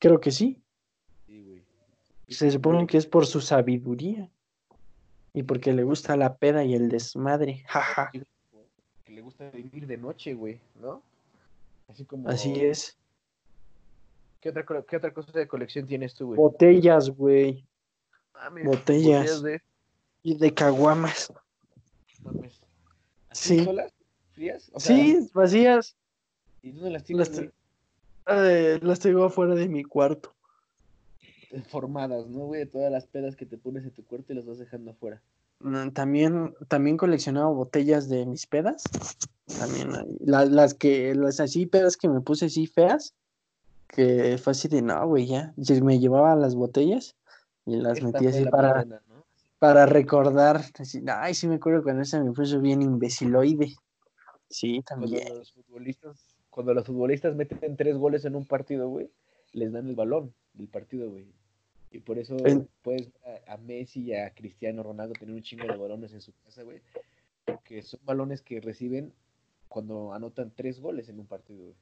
Creo 0.00 0.20
que 0.20 0.30
sí. 0.30 0.60
Sí, 1.26 1.42
güey. 1.42 1.62
Se 2.28 2.50
supone 2.50 2.86
que 2.86 2.98
es 2.98 3.06
por 3.06 3.26
su 3.26 3.40
sabiduría 3.40 4.30
y 5.32 5.44
porque 5.44 5.72
le 5.72 5.84
gusta 5.84 6.16
la 6.16 6.36
peda 6.36 6.64
y 6.64 6.74
el 6.74 6.88
desmadre. 6.88 7.62
Jaja. 7.66 8.10
Que 9.04 9.12
le 9.12 9.20
gusta 9.22 9.50
vivir 9.50 9.86
de 9.86 9.96
noche, 9.96 10.34
güey, 10.34 10.60
¿no? 10.80 11.02
Así 11.88 12.04
como. 12.04 12.28
Así 12.28 12.52
es. 12.60 12.96
¿Qué 14.40 14.50
otra, 14.50 14.64
qué 14.88 14.96
otra 14.96 15.12
cosa 15.12 15.32
de 15.32 15.48
colección 15.48 15.86
tienes 15.86 16.14
tú, 16.14 16.26
güey? 16.28 16.36
Botellas, 16.38 17.10
güey. 17.10 17.64
Mames, 18.34 18.64
botellas. 18.66 19.42
de. 19.42 19.60
Y 20.22 20.36
de 20.36 20.54
caguamas. 20.54 21.32
Mames. 22.22 22.60
¿Así 23.30 23.58
Sí. 23.58 23.64
solas? 23.64 23.92
¿Frías? 24.32 24.70
O 24.72 24.80
sea, 24.80 24.94
Sí, 24.96 25.30
vacías. 25.34 25.96
¿Y 26.62 26.70
dónde 26.72 26.90
las 26.90 27.04
tienes, 27.04 27.30
Las, 27.36 27.50
eh, 28.26 28.78
las 28.82 29.00
tengo 29.00 29.24
afuera 29.24 29.54
de 29.54 29.68
mi 29.68 29.82
cuarto. 29.84 30.32
Formadas, 31.68 32.26
¿no, 32.26 32.40
güey? 32.40 32.66
Todas 32.66 32.92
las 32.92 33.06
pedas 33.06 33.34
que 33.34 33.46
te 33.46 33.56
pones 33.56 33.82
en 33.84 33.90
tu 33.90 34.04
cuarto 34.04 34.32
y 34.32 34.36
las 34.36 34.44
vas 34.44 34.58
dejando 34.58 34.90
afuera. 34.90 35.20
Mm, 35.60 35.90
También, 35.90 36.54
también 36.68 36.96
coleccionaba 36.96 37.50
botellas 37.50 38.08
de 38.08 38.26
mis 38.26 38.46
pedas. 38.46 38.82
También 39.58 39.94
hay- 39.94 40.16
la- 40.20 40.44
las 40.44 40.74
que, 40.74 41.14
las 41.14 41.40
así 41.40 41.66
pedas 41.66 41.96
que 41.96 42.08
me 42.08 42.20
puse 42.20 42.46
así 42.46 42.66
feas, 42.66 43.14
que 43.88 44.38
fue 44.38 44.52
así 44.52 44.68
de 44.68 44.82
no, 44.82 45.06
güey, 45.08 45.26
ya. 45.26 45.52
Y 45.56 45.80
me 45.82 45.98
llevaba 45.98 46.36
las 46.36 46.54
botellas 46.54 47.16
y 47.66 47.76
las 47.76 47.98
Esta 47.98 48.06
metí 48.06 48.26
así 48.26 48.44
para, 48.46 48.86
para 49.58 49.86
recordar. 49.86 50.62
Así, 50.78 51.02
ay, 51.08 51.34
sí 51.34 51.48
me 51.48 51.56
acuerdo 51.56 51.82
cuando 51.82 52.02
esa 52.02 52.22
me 52.22 52.32
puso 52.32 52.60
bien 52.60 52.82
imbeciloide. 52.82 53.74
Sí, 54.50 54.82
Cuando 54.86 55.06
también. 55.08 55.38
los 55.38 55.52
futbolistas, 55.52 56.36
cuando 56.50 56.72
los 56.74 56.86
futbolistas 56.86 57.34
meten 57.34 57.76
tres 57.76 57.96
goles 57.96 58.24
en 58.24 58.34
un 58.36 58.46
partido, 58.46 58.88
güey, 58.88 59.10
les 59.52 59.72
dan 59.72 59.88
el 59.88 59.94
balón 59.96 60.32
del 60.54 60.68
partido, 60.68 61.10
güey. 61.10 61.26
Y 61.90 62.00
por 62.00 62.18
eso 62.18 62.36
En- 62.46 62.68
puedes 62.82 63.10
ver 63.22 63.42
a, 63.48 63.54
a 63.54 63.56
Messi 63.56 64.02
y 64.02 64.14
a 64.14 64.30
Cristiano 64.34 64.82
Ronaldo 64.82 65.14
tener 65.14 65.34
un 65.34 65.42
chingo 65.42 65.66
de 65.66 65.76
balones 65.76 66.12
en 66.12 66.20
su 66.20 66.32
casa, 66.44 66.62
güey. 66.62 66.80
Que 67.64 67.82
son 67.82 68.00
balones 68.04 68.42
que 68.42 68.60
reciben 68.60 69.12
cuando 69.68 70.12
anotan 70.12 70.52
tres 70.54 70.80
goles 70.80 71.08
en 71.08 71.18
un 71.18 71.26
partido, 71.26 71.62
güey. 71.62 71.74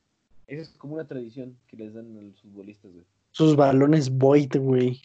Esa 0.46 0.62
es 0.62 0.68
como 0.78 0.94
una 0.94 1.06
tradición 1.08 1.56
que 1.66 1.76
les 1.76 1.92
dan 1.94 2.16
a 2.16 2.22
los 2.22 2.40
futbolistas, 2.40 2.92
güey. 2.92 3.04
Sus 3.32 3.56
balones 3.56 4.08
Void, 4.10 4.56
güey. 4.58 5.00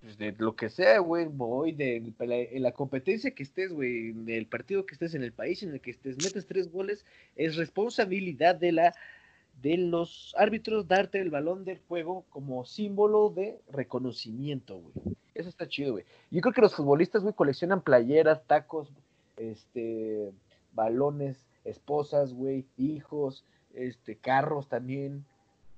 Pues 0.00 0.16
de 0.18 0.32
lo 0.38 0.54
que 0.54 0.68
sea, 0.68 0.98
güey, 1.00 1.26
voy 1.26 1.72
de 1.72 2.12
la, 2.20 2.36
en 2.36 2.62
la 2.62 2.72
competencia 2.72 3.32
que 3.32 3.42
estés, 3.42 3.72
güey, 3.72 4.10
en 4.10 4.28
el 4.28 4.46
partido 4.46 4.86
que 4.86 4.94
estés, 4.94 5.14
en 5.14 5.24
el 5.24 5.32
país 5.32 5.62
en 5.62 5.72
el 5.72 5.80
que 5.80 5.90
estés, 5.90 6.16
metes 6.22 6.46
tres 6.46 6.70
goles, 6.70 7.04
es 7.34 7.56
responsabilidad 7.56 8.54
de 8.54 8.72
la 8.72 8.94
de 9.62 9.76
los 9.76 10.34
árbitros 10.38 10.86
darte 10.86 11.20
el 11.20 11.30
balón 11.30 11.64
del 11.64 11.78
juego 11.88 12.24
como 12.30 12.64
símbolo 12.64 13.30
de 13.30 13.58
reconocimiento, 13.70 14.78
güey. 14.78 15.16
Eso 15.34 15.48
está 15.48 15.68
chido, 15.68 15.92
güey. 15.92 16.04
Yo 16.30 16.40
creo 16.40 16.52
que 16.52 16.60
los 16.60 16.74
futbolistas, 16.74 17.22
güey, 17.22 17.34
coleccionan 17.34 17.80
playeras, 17.82 18.44
tacos, 18.46 18.88
este, 19.36 20.32
balones, 20.72 21.44
esposas, 21.64 22.32
güey, 22.32 22.64
hijos, 22.76 23.44
este, 23.74 24.16
carros 24.16 24.68
también, 24.68 25.24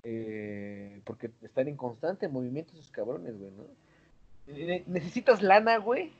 eh, 0.03 1.01
porque 1.05 1.31
están 1.43 1.69
en 1.69 1.77
constante 1.77 2.29
movimiento 2.29 2.73
esos 2.73 2.91
cabrones, 2.91 3.39
güey, 3.39 3.51
¿no? 3.53 3.65
Ne- 4.47 4.85
Necesitas 4.87 5.43
lana, 5.43 5.77
güey, 5.79 6.11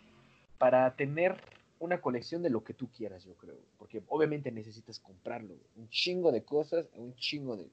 para 0.59 0.95
tener 0.97 1.37
una 1.81 2.01
colección 2.01 2.43
de 2.43 2.51
lo 2.51 2.63
que 2.63 2.75
tú 2.75 2.89
quieras, 2.89 3.25
yo 3.25 3.35
creo. 3.35 3.57
Porque 3.79 4.03
obviamente 4.09 4.53
necesitas 4.53 5.01
comprarlo. 5.01 5.57
Un 5.77 5.89
chingo 5.89 6.31
de 6.31 6.45
cosas, 6.45 6.87
un 6.95 7.15
chingo 7.17 7.57
de... 7.57 7.69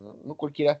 No, 0.00 0.16
No 0.24 0.34
cualquiera 0.34 0.80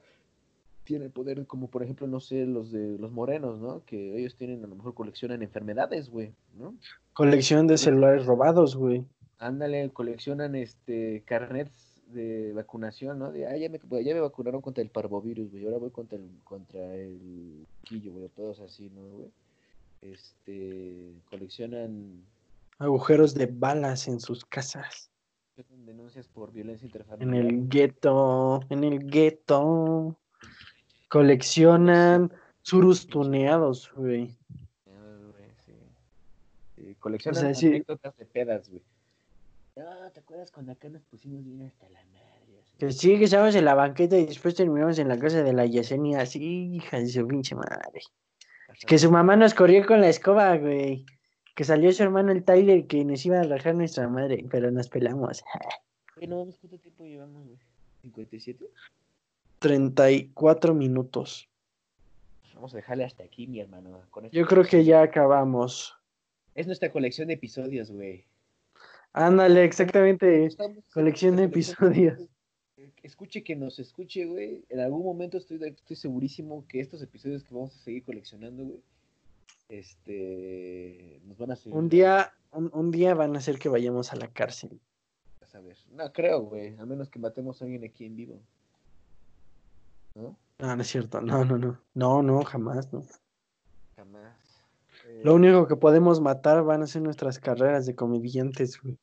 tiene 0.88 1.10
poder, 1.10 1.46
como 1.46 1.68
por 1.68 1.82
ejemplo, 1.82 2.06
no 2.06 2.18
sé, 2.18 2.46
los 2.46 2.72
de 2.72 2.96
los 2.98 3.12
morenos, 3.12 3.60
¿no? 3.60 3.84
Que 3.84 4.18
ellos 4.18 4.36
tienen, 4.36 4.64
a 4.64 4.66
lo 4.66 4.74
mejor 4.74 4.94
coleccionan 4.94 5.42
enfermedades, 5.42 6.08
güey, 6.08 6.32
¿no? 6.56 6.74
Colección 7.12 7.66
de 7.66 7.76
celulares 7.76 8.24
robados, 8.24 8.74
güey. 8.74 9.04
Ándale, 9.38 9.90
coleccionan 9.90 10.54
este 10.54 11.22
carnets 11.26 12.02
de 12.06 12.54
vacunación, 12.54 13.18
¿no? 13.18 13.30
De, 13.30 13.46
ah, 13.46 13.56
ya 13.58 13.68
me, 13.68 13.78
ya 14.02 14.14
me 14.14 14.20
vacunaron 14.20 14.62
contra 14.62 14.82
el 14.82 14.88
parvovirus, 14.88 15.50
güey. 15.50 15.66
Ahora 15.66 15.76
voy 15.76 15.90
contra 15.90 16.16
el, 16.16 16.30
contra 16.44 16.94
el 16.94 17.66
quillo, 17.82 18.14
güey. 18.14 18.30
Todos 18.34 18.60
así, 18.60 18.88
¿no, 18.88 19.02
güey? 19.02 19.28
Este, 20.00 21.12
coleccionan 21.28 22.24
Agujeros 22.78 23.34
de 23.34 23.46
balas 23.46 24.06
en 24.06 24.20
sus 24.20 24.44
casas. 24.44 25.10
denuncias 25.56 26.28
por 26.28 26.52
violencia 26.52 26.88
En 27.18 27.34
el 27.34 27.68
gueto. 27.68 28.60
En 28.70 28.84
el 28.84 29.00
gueto. 29.10 30.16
Coleccionan 31.08 32.32
surus 32.62 33.06
tuneados, 33.08 33.90
güey. 33.96 34.36
Güey, 34.84 35.50
sí. 35.64 35.72
Sí, 36.76 36.94
coleccionan 37.00 37.38
O 37.38 37.40
sea, 37.46 37.54
sí. 37.54 37.66
anécdotas 37.66 38.16
de 38.16 38.24
pedas, 38.26 38.68
güey. 38.68 38.82
No, 39.74 40.10
¿te 40.12 40.20
acuerdas 40.20 40.50
cuando 40.52 40.72
acá 40.72 40.88
nos 40.88 41.02
pusimos 41.02 41.44
bien 41.44 41.62
hasta 41.62 41.88
la 41.88 42.04
madre? 42.06 42.60
así? 42.60 42.76
Que 42.78 42.92
sí, 42.92 43.18
que 43.18 43.24
estábamos 43.24 43.54
en 43.56 43.64
la 43.64 43.74
banqueta 43.74 44.16
y 44.16 44.26
después 44.26 44.54
terminamos 44.54 44.98
en 44.98 45.08
la 45.08 45.18
casa 45.18 45.42
de 45.42 45.52
la 45.52 45.66
Yesenia. 45.66 46.20
Así, 46.20 46.74
hija 46.74 46.98
de 46.98 47.08
su 47.08 47.26
pinche 47.26 47.54
madre. 47.56 48.02
Que 48.86 48.98
su 48.98 49.10
mamá 49.10 49.34
nos 49.34 49.54
corrió 49.54 49.84
con 49.86 50.00
la 50.00 50.08
escoba, 50.08 50.56
güey. 50.56 51.04
Que 51.58 51.64
salió 51.64 51.90
su 51.90 52.04
hermano 52.04 52.30
el 52.30 52.44
Tyler 52.44 52.86
que 52.86 53.04
nos 53.04 53.26
iba 53.26 53.40
a 53.40 53.42
rajar 53.42 53.74
nuestra 53.74 54.06
madre, 54.08 54.44
pero 54.48 54.70
nos 54.70 54.88
pelamos. 54.88 55.42
Güey, 56.14 56.28
no 56.28 56.38
mames, 56.38 56.56
¿cuánto 56.58 56.78
tiempo 56.78 57.04
llevamos, 57.04 57.48
güey? 57.48 57.58
¿57? 58.04 58.58
34 59.58 60.72
minutos. 60.72 61.48
Vamos 62.54 62.74
a 62.74 62.76
dejarle 62.76 63.02
hasta 63.02 63.24
aquí, 63.24 63.48
mi 63.48 63.58
hermano. 63.58 64.02
Con. 64.10 64.30
Yo 64.30 64.46
creo 64.46 64.62
que 64.62 64.84
ya 64.84 65.02
acabamos. 65.02 65.96
Es 66.54 66.68
nuestra 66.68 66.92
colección 66.92 67.26
de 67.26 67.34
episodios, 67.34 67.90
güey. 67.90 68.24
Ándale, 69.12 69.64
exactamente. 69.64 70.46
Estamos- 70.46 70.84
Colección 70.94 71.34
de 71.34 71.42
episodios. 71.42 72.20
Escuche 73.02 73.42
que 73.42 73.56
nos 73.56 73.80
escuche, 73.80 74.26
güey. 74.26 74.64
En 74.68 74.78
algún 74.78 75.02
momento 75.02 75.38
estoy, 75.38 75.58
estoy 75.64 75.96
segurísimo 75.96 76.64
que 76.68 76.78
estos 76.78 77.02
episodios 77.02 77.42
que 77.42 77.52
vamos 77.52 77.74
a 77.74 77.80
seguir 77.80 78.04
coleccionando, 78.04 78.62
güey, 78.64 78.78
este, 79.68 81.20
nos 81.24 81.38
van 81.38 81.52
a 81.52 81.56
seguir. 81.56 81.76
Un 81.76 81.88
día, 81.88 82.32
un, 82.52 82.70
un 82.72 82.90
día 82.90 83.14
van 83.14 83.34
a 83.34 83.38
hacer 83.38 83.58
que 83.58 83.68
vayamos 83.68 84.12
a 84.12 84.16
la 84.16 84.28
cárcel. 84.28 84.80
a 85.42 85.46
saber. 85.46 85.76
No 85.92 86.12
creo, 86.12 86.40
güey, 86.42 86.76
a 86.78 86.86
menos 86.86 87.08
que 87.08 87.18
matemos 87.18 87.60
a 87.60 87.64
alguien 87.64 87.84
aquí 87.84 88.04
en 88.04 88.16
vivo. 88.16 88.40
¿No? 90.14 90.36
No, 90.58 90.74
no 90.76 90.82
es 90.82 90.88
cierto. 90.88 91.20
No, 91.20 91.44
no, 91.44 91.58
no. 91.58 91.78
No, 91.94 92.22
no, 92.22 92.42
jamás, 92.44 92.92
no. 92.92 93.04
Jamás. 93.96 94.34
Eh, 95.06 95.20
Lo 95.24 95.34
único 95.34 95.68
que 95.68 95.76
podemos 95.76 96.20
matar 96.20 96.62
van 96.64 96.82
a 96.82 96.86
ser 96.86 97.02
nuestras 97.02 97.38
carreras 97.38 97.86
de 97.86 97.94
comediantes, 97.94 98.80
güey. 98.82 98.96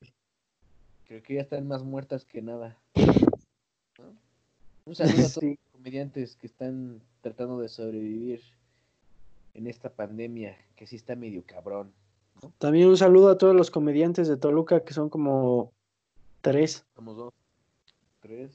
Creo 1.07 1.21
que 1.23 1.35
ya 1.35 1.41
están 1.41 1.67
más 1.67 1.83
muertas 1.83 2.25
que 2.25 2.41
nada. 2.41 2.77
¿no? 2.95 4.13
Un 4.85 4.95
saludo 4.95 5.13
a 5.13 5.15
todos 5.15 5.33
Sí. 5.33 5.49
los 5.63 5.71
comediantes 5.71 6.35
que 6.35 6.47
están 6.47 7.01
tratando 7.21 7.59
de 7.59 7.69
sobrevivir 7.69 8.41
en 9.55 9.67
esta 9.67 9.89
pandemia, 9.89 10.55
que 10.75 10.85
sí 10.85 10.95
está 10.95 11.15
medio 11.15 11.43
cabrón. 11.45 11.91
También 12.57 12.87
un 12.87 12.97
saludo 12.97 13.29
a 13.29 13.37
todos 13.37 13.55
los 13.55 13.71
comediantes 13.71 14.27
de 14.27 14.37
Toluca, 14.37 14.83
que 14.83 14.93
son 14.93 15.09
como 15.09 15.71
tres. 16.41 16.85
Somos 16.95 17.17
dos, 17.17 17.33
tres. 18.19 18.51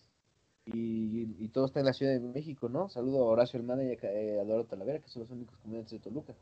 Y, 0.66 1.26
y 1.38 1.48
todo 1.48 1.64
está 1.66 1.80
en 1.80 1.86
la 1.86 1.92
Ciudad 1.94 2.12
de 2.12 2.20
México, 2.20 2.68
¿no? 2.68 2.88
Saludo 2.90 3.22
a 3.24 3.26
Horacio 3.26 3.58
Almada 3.58 3.82
y 3.82 3.88
a, 3.88 3.92
eh, 3.94 4.38
a 4.38 4.42
Eduardo 4.42 4.66
Talavera, 4.66 5.00
que 5.00 5.08
son 5.08 5.22
los 5.22 5.30
únicos 5.30 5.56
comediantes 5.58 5.92
de 5.92 5.98
Toluca. 5.98 6.34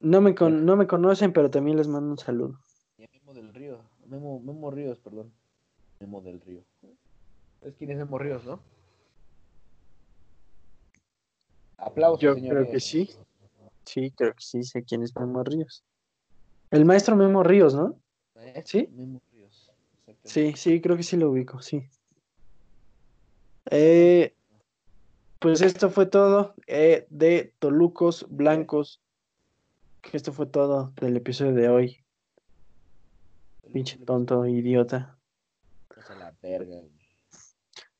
No 0.00 0.20
me, 0.20 0.34
con- 0.34 0.64
no 0.64 0.76
me 0.76 0.86
conocen, 0.86 1.32
pero 1.32 1.50
también 1.50 1.76
les 1.76 1.88
mando 1.88 2.10
un 2.10 2.18
saludo. 2.18 2.60
Y 2.98 3.04
a 3.04 3.08
Memo 3.12 3.34
del 3.34 3.52
Río. 3.52 3.80
Memo, 4.06 4.38
Memo 4.38 4.70
Ríos, 4.70 4.98
perdón. 5.00 5.32
Memo 5.98 6.20
del 6.20 6.40
Río. 6.40 6.60
¿Sabes 7.60 7.74
quién 7.76 7.90
es 7.90 7.96
Memo 7.96 8.18
Ríos, 8.18 8.44
no? 8.44 8.60
Aplausos, 11.78 12.20
Yo 12.20 12.34
creo 12.34 12.70
que 12.70 12.78
sí. 12.80 13.10
Sí, 13.88 14.10
creo 14.10 14.34
que 14.34 14.42
sí, 14.42 14.64
sé 14.64 14.84
quién 14.84 15.02
es 15.02 15.16
Memo 15.16 15.42
Ríos. 15.42 15.82
El 16.70 16.84
maestro 16.84 17.16
Memo 17.16 17.42
Ríos, 17.42 17.74
¿no? 17.74 17.98
Maestro 18.34 18.62
¿Sí? 18.66 18.88
Memo 18.92 19.22
Ríos. 19.32 19.70
Sí, 20.24 20.52
sí, 20.56 20.82
creo 20.82 20.94
que 20.98 21.02
sí 21.02 21.16
lo 21.16 21.30
ubico, 21.30 21.62
sí. 21.62 21.88
Eh, 23.70 24.34
pues 25.38 25.62
esto 25.62 25.88
fue 25.88 26.04
todo 26.04 26.54
eh, 26.66 27.06
de 27.08 27.54
Tolucos 27.60 28.26
Blancos. 28.28 29.00
Esto 30.12 30.34
fue 30.34 30.44
todo 30.44 30.92
del 31.00 31.16
episodio 31.16 31.54
de 31.54 31.68
hoy. 31.70 32.04
Pinche 33.72 33.96
tonto, 34.04 34.44
idiota. 34.44 35.16
A 36.10 36.14
la 36.14 36.34
verga. 36.42 36.76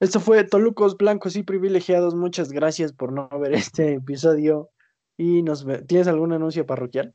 Esto 0.01 0.20
fue 0.20 0.45
Tolucos 0.45 0.99
Blancos 0.99 1.34
y 1.36 1.43
Privilegiados. 1.45 2.14
Muchas 2.14 2.53
gracias 2.53 2.93
por 2.93 3.11
no 3.11 3.30
ver 3.39 3.55
este 3.55 3.95
episodio. 3.95 4.70
Y 5.18 5.42
nos 5.42 5.64
ve- 5.64 5.82
¿Tienes 5.82 6.06
algún 6.06 6.32
anuncio 6.32 6.64
parroquial? 6.64 7.12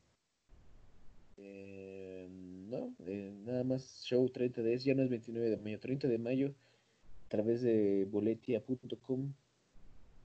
Eh, 1.38 2.28
no, 2.70 2.94
eh, 3.08 3.34
nada 3.46 3.64
más 3.64 4.04
show 4.06 4.28
30 4.30 4.62
de 4.62 4.78
ya 4.78 4.94
no 4.94 5.02
es 5.04 5.10
29 5.10 5.50
de 5.50 5.58
mayo, 5.58 5.80
30 5.80 6.08
de 6.08 6.18
mayo 6.18 6.54
a 7.26 7.30
través 7.30 7.62
de 7.62 8.06
boletia.com. 8.12 9.34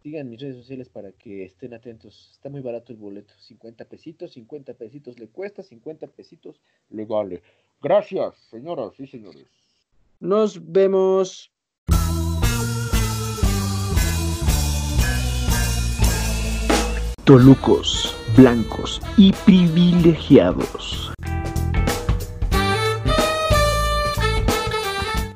Sigan 0.03 0.29
mis 0.29 0.41
redes 0.41 0.57
sociales 0.57 0.89
para 0.89 1.13
que 1.13 1.45
estén 1.45 1.73
atentos. 1.73 2.31
Está 2.33 2.49
muy 2.49 2.61
barato 2.61 2.93
el 2.93 2.99
boleto, 2.99 3.33
50 3.39 3.85
pesitos, 3.85 4.33
50 4.33 4.75
pesitos 4.75 5.19
le 5.19 5.29
cuesta, 5.29 5.63
50 5.63 6.09
pesitos 6.09 6.61
le 6.91 7.05
vale. 7.05 7.43
Gracias, 7.81 8.37
señoras 8.51 8.99
y 8.99 9.07
señores. 9.07 9.47
Nos 10.21 10.61
vemos. 10.73 11.53
Tolucos, 17.29 18.17
blancos 18.39 19.03
y 19.19 19.35
privilegiados. 19.45 21.13